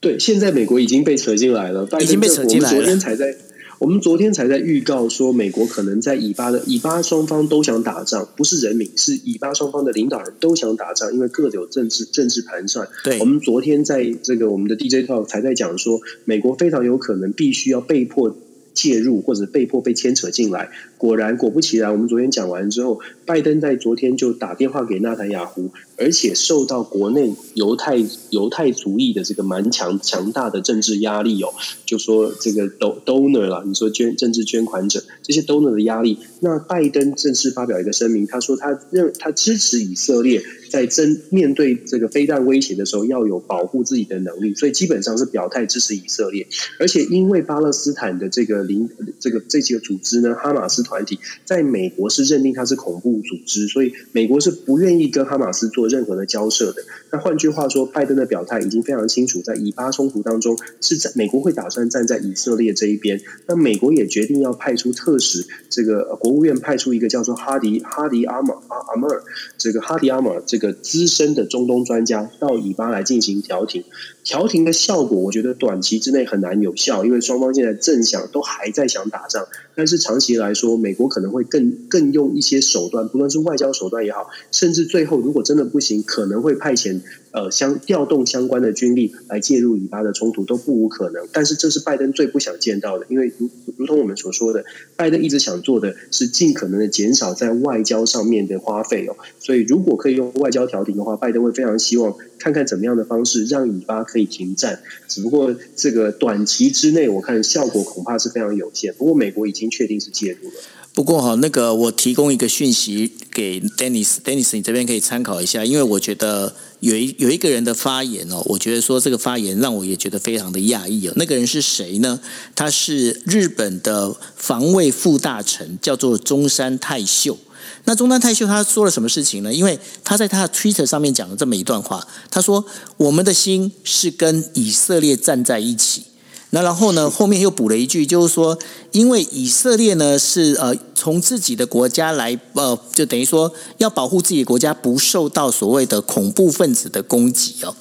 [0.00, 2.78] 对，现在美国已经被扯进来了，已经被扯进来了。
[2.78, 3.36] 昨天才在，
[3.78, 12.88] 我们昨天才在预告说，美国可能在以巴的以巴双方都想打仗，不是人民，是以巴双方的领导人都想打仗，因为各有政治政治盘算。
[13.04, 18.34] 对，我们昨天在这个我们的 DJ talk 才在讲说，美国非常有可能必须要被迫。
[18.72, 25.70] 介入或者被迫被牵扯进来，果然果不其然，我们昨天讲完之后，拜登在昨天就打电话给纳坦雅胡，
[26.00, 31.52] 而且受到国内犹太犹太族裔的这个蛮强强大的政治压力哦，
[31.84, 40.42] 就说这个 donor 啦，你说捐政治捐款者这些 donor 的压力，那拜登正式发表一个声明，他说他认他支持以色列。
[40.70, 46.46] 在真面对这个飞弹威胁的时候，要有保护自己的能力，所以基本上是表态支持以色列。
[46.78, 48.88] 而且因为巴勒斯坦的这个领
[49.18, 56.82] 这个这几个组织呢，哈马斯团体在美国是认定它是恐怖组织，所以美国是不愿意跟哈马斯做任何的交涉的。
[57.10, 63.20] 那换句话说，拜登的表态已经非常清楚，在以巴冲突当中，是在美国会打算站在以色列这一边。
[63.48, 69.24] 那美国也决定要派出特使，这个国务院派出一个叫做哈迪哈迪阿马阿阿尔，
[69.58, 70.60] 这个哈迪阿马这。
[70.60, 73.82] 个资深的中东专家到以巴来进行调停，
[74.22, 87.00] 调停的效果，我觉得短期之内很难有效，因为双方现在正想都还在想打仗，但是长期来说，美国可能会更更用一些手段，不论是外交手段也好，甚至最后如果真的不行，可能会派遣
[87.32, 91.26] 呃相调动相关的军力来介入以巴的冲突都不无可能。
[91.32, 94.64] 但是这是拜登最不想见到的，因为如如同我们所说的，
[94.96, 104.80] 拜登一直想做的是尽可能的减少在外交上面的花费哦，所以如果可以用外交调停的话，拜登会非常希望看看怎么样的方式让以巴可以停战。
[105.08, 108.94] 只不过这个短期之内，我看效果恐怕是非常有限。
[108.94, 110.54] 不过美国已经确定是介入了。
[110.92, 121.12] 不过哈，那个我提供一个讯息给 Dennis，Dennis，你这边可以参考一下，因为我觉得有一有一个人的发言哦，我觉得说这个发言让我也觉得非常的讶异哦。
[121.16, 122.18] 那个人是谁呢？
[122.54, 127.36] 他是日本的防卫副大臣，叫做中山泰秀。
[127.84, 129.52] 那中山泰秀他说了什么事情呢？
[129.52, 132.64] 因为他在他的 Twitter 上面讲了这么一段话，他说
[132.98, 136.04] ：“我们的心是跟以色列站在一起。”
[136.50, 138.58] 那然后呢，后面又补了一句，就是说，
[138.92, 147.74] 因为以色列呢是呃从自己的国家来呃，就等于说要保护自己的国家不受到所谓的恐怖分子的攻击哦。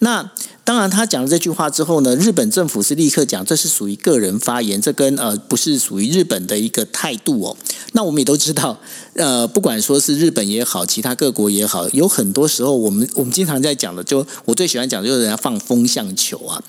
[0.00, 0.30] 那
[0.64, 7.56] 当然，他讲了这句话之后呢，日本政府是立刻讲这是属于个人发言，这跟呃不是属于日本的一个态度哦。
[7.92, 8.76] 那我们也都知道，
[9.14, 16.60] 呃，不管说是日本也好，其他各国也好，有很多时候我们我们经常在讲的，就我最喜欢讲就是人家放风向球啊。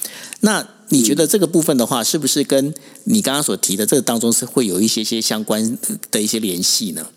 [0.41, 2.73] 那你觉得这个部分的话，是不是跟
[3.03, 5.77] 你刚刚所提的这个当中是会有一些些相关
[6.11, 7.07] 的一些联系呢？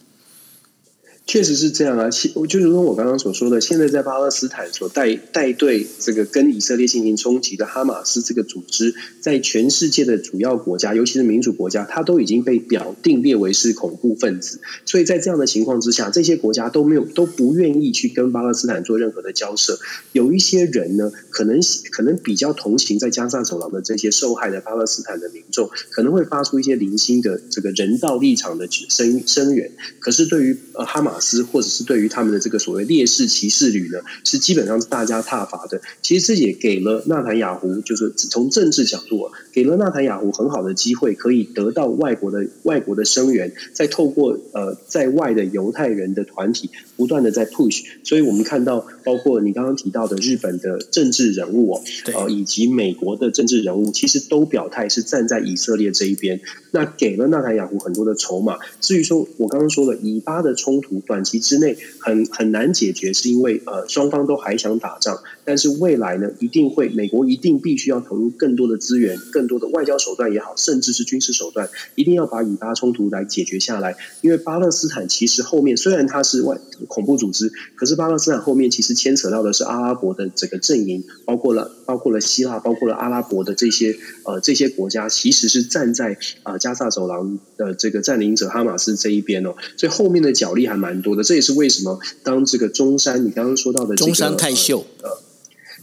[1.31, 14.61] 确实是这样啊，其就如同我刚刚所说的，现在在巴勒斯坦所带带队这个跟以色列进行冲击的哈马斯这个组织，在全世界的主要国家，尤其是民主国家，它都已经被表定列为是恐怖分子。
[14.85, 19.78] 所以在这样的情况之下，这些国家都没有都不愿意去跟巴勒斯坦做任何的交涉。
[20.11, 21.61] 有一些人呢，可能
[21.93, 29.70] 可能比较同情在加沙走廊的这些受害的巴勒斯坦的民众，可能会发出一些零星的这个人道立场的声声援。
[30.01, 35.80] 可是对于呃哈马斯或者是对于他们的这个所谓烈士骑士旅呢，是基本上是大家挞伐的。
[36.00, 47.82] 其实这也给了纳坦雅胡，就是从政治角度，啊给了纳坦雅胡很好的机会，可以得到外国的外国的声援，再透过呃在外的犹太人的团体不断的在 push。
[48.04, 51.82] 所以我们看到，包括你刚刚提到的日本的政治人物哦，
[52.14, 56.40] 呃以及美国的政治人物，其实都表态是站在以色列这一边。
[56.70, 58.58] 那给了纳坦雅胡很多的筹码。
[58.80, 61.02] 至于说我刚刚说了以巴的冲突。
[61.11, 65.20] 短期之内很很难解决，是因为呃双方都还想打仗，
[65.51, 73.96] 但是未来呢一定会美国一定必须要投入更多的资源、更多的外交手段也好，甚至是军事手段，一定要把以巴冲突来解决下来。
[74.20, 91.01] 因为巴勒斯坦其实后面虽然它是外恐怖组织，可是巴勒斯坦后面其实牵扯到的是阿拉伯的整个阵营，包括了包括了希腊，包括了阿拉伯的这些呃这些国家，其实是站在啊加萨走廊的这个占领者哈马斯这一边哦，所以后面的角力还蛮。
[91.03, 95.09] 多的，这也是为什么当这个中山，你刚刚说到的中山泰秀，呃，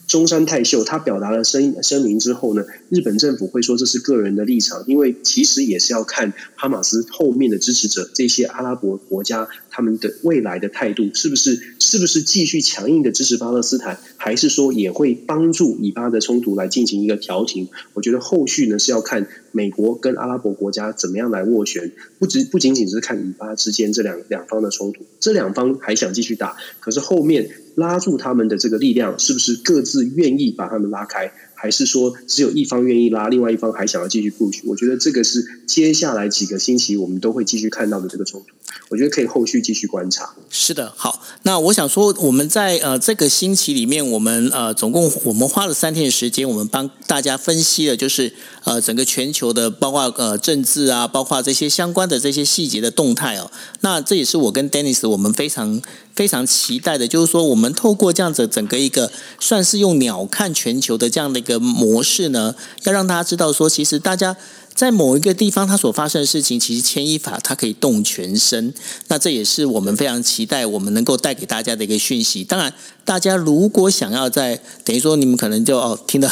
[0.07, 17.69] 中山泰秀他表达了声声明之后呢，日本政府会说这是个人的立场，因为其实也是要看哈马斯后面的支持者这些阿拉伯国家他们的未来的态度是不是是不是继续强硬的支持巴勒斯坦，还是说也会帮助以巴的冲突来进行一个调停？
[17.93, 27.49] 我觉得后续呢是要看美国跟阿拉伯国家怎么样来斡旋，不只不仅仅是看以巴之间这两两方的冲突，这两方还想继续打，可是后面。
[27.77, 31.31] 拉住他们的这个力量，是不是各自愿意把他们拉开？
[31.59, 34.61] 还是说只有一方愿意拉，另外一方还想要继续布局？
[34.67, 38.47] 我觉得这个是接下来几个星期我们都会继续看到的这个冲突。
[38.89, 40.33] 我觉得可以后续继续观察。
[40.49, 48.31] 是的，好，那我想说，我们在呃这个星期里面，我们呃总共我们花了三天的时间，我们帮大家分析了，就是
[48.63, 53.51] 呃整个全球的，包括呃政治啊，包括这些相关的这些细节的动态哦。
[53.81, 55.81] 那这也是我跟 Dennis 我们非常
[56.17, 61.41] 非常期待的，就是说我们透过这样子整个一个算是用鸟看全球的这样的一。
[61.47, 62.53] 个模式呢，
[62.83, 64.35] 要让大家知道说，其实大家
[64.75, 68.73] 在某一个地方，它所发生的事情，其实牵一发它可以动全身。
[69.07, 72.43] 那这也是我们非常期待我们能够带给大家的一个讯息。
[72.43, 72.73] 当然，
[73.05, 76.29] 大家如果想要在等于说，你们可能就哦听的。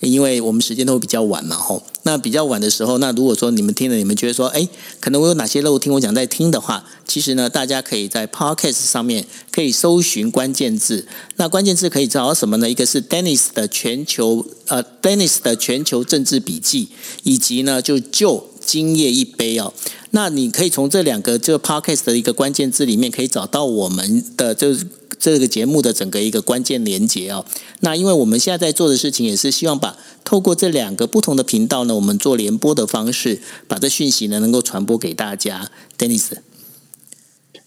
[0.00, 4.68] 因为我们时间都会比较晚嘛，吼，那比较晚的时候，那如果说你们听了，你们觉得说，哎，
[5.00, 12.70] 可能我有哪些漏听我讲在听的话，其实呢，大家可以在 Podcast 上面可以搜寻关键字，那关键字可以找到什么呢？
[12.70, 16.88] 一个是 Dennis 的全球，呃，Dennis 的全球政治笔记，
[17.24, 19.72] 以及呢，就就今夜一杯哦，
[20.12, 24.76] 那你可以从这两个这个 Podcast 的一个关键字里面，可以找到我们的就。
[25.18, 27.44] 这个节目的整个一个关键连接哦，
[27.80, 36.47] 那因为我们现在在做的事情也是希望把透过这两个不同的频道呢，我们做联播的方式，把这讯息呢能够传播给大家，Denis。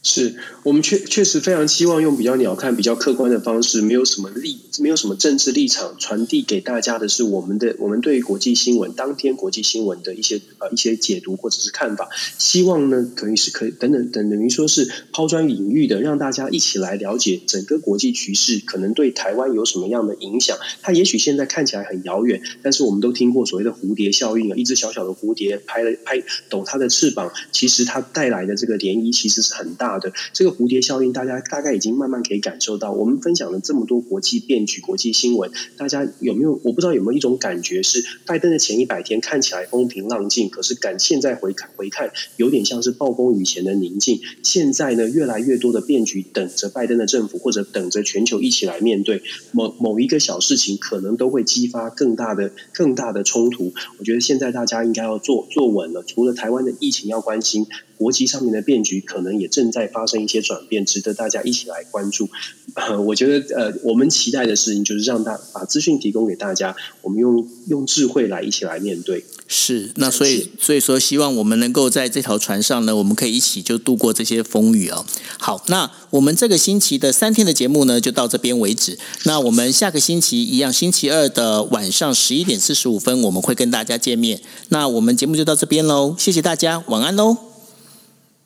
[0.03, 12.09] 是我们确确实非常希望用比较鸟看、比较客观的方式，没有什么立、没有什么政治立场，传递给大家的是我们的我们对于国际新闻当天国际新闻的一些呃一些解读或者是看法。
[12.39, 20.57] 希望呢，可以是可以等等等等于说是抛砖引玉的，让大家一起来了解整个国际局势可能对台湾有什么样的影响。
[20.81, 29.90] 它也许现在看起来很遥远，但是我们都听过所谓的蝴蝶效应啊，一只小小的蝴蝶拍了拍抖它的翅膀，其实它带来的这个涟漪其实是很大。
[29.99, 32.91] 的这个蝴蝶效应，大家大概已经慢慢可以感受到。
[32.91, 36.59] 我们分享了这么多国际变局、国际新闻，大家有没有？
[36.63, 44.19] 我不知道有没有一种感觉，是拜登的前一百天看起来风平浪静，可是感现在回看回看，有点像是暴风雨前的宁静。
[44.43, 49.23] 现在呢，越来越多的变局等着拜登的政府，或者等着全球一起来面对。
[49.51, 53.73] 某某一个小事情，可能都会激发更大的、更大的冲突。
[53.97, 56.03] 我觉得现在大家应该要做做稳了。
[56.03, 57.67] 除了台湾的疫情要关心。
[58.01, 62.27] 国际上面的变局可能也正在发生一些转变，值得大家一起来关注。
[62.73, 69.23] 呃，我觉得呃，我们期待的事情就是让大把资讯提供给大家，我们用用智慧来一起来面对。
[69.47, 75.05] 是，那所以所以说，希望我们能够在这条船上呢，我们可以一起就度过这些风雨哦。
[75.37, 78.97] 好，那我们这个星期的三天的节目呢，就到这边为止。
[79.25, 84.41] 那我们下个星期一样，星期二的晚上十一点四十五分，我们会跟大家见面。
[84.69, 87.50] 那我们节目就到这边喽，谢谢大家，晚安喽。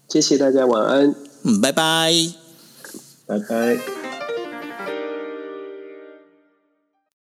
[0.07, 1.15] 谢谢大家，晚安。
[1.43, 2.11] 嗯，拜拜，
[3.25, 4.04] 拜拜。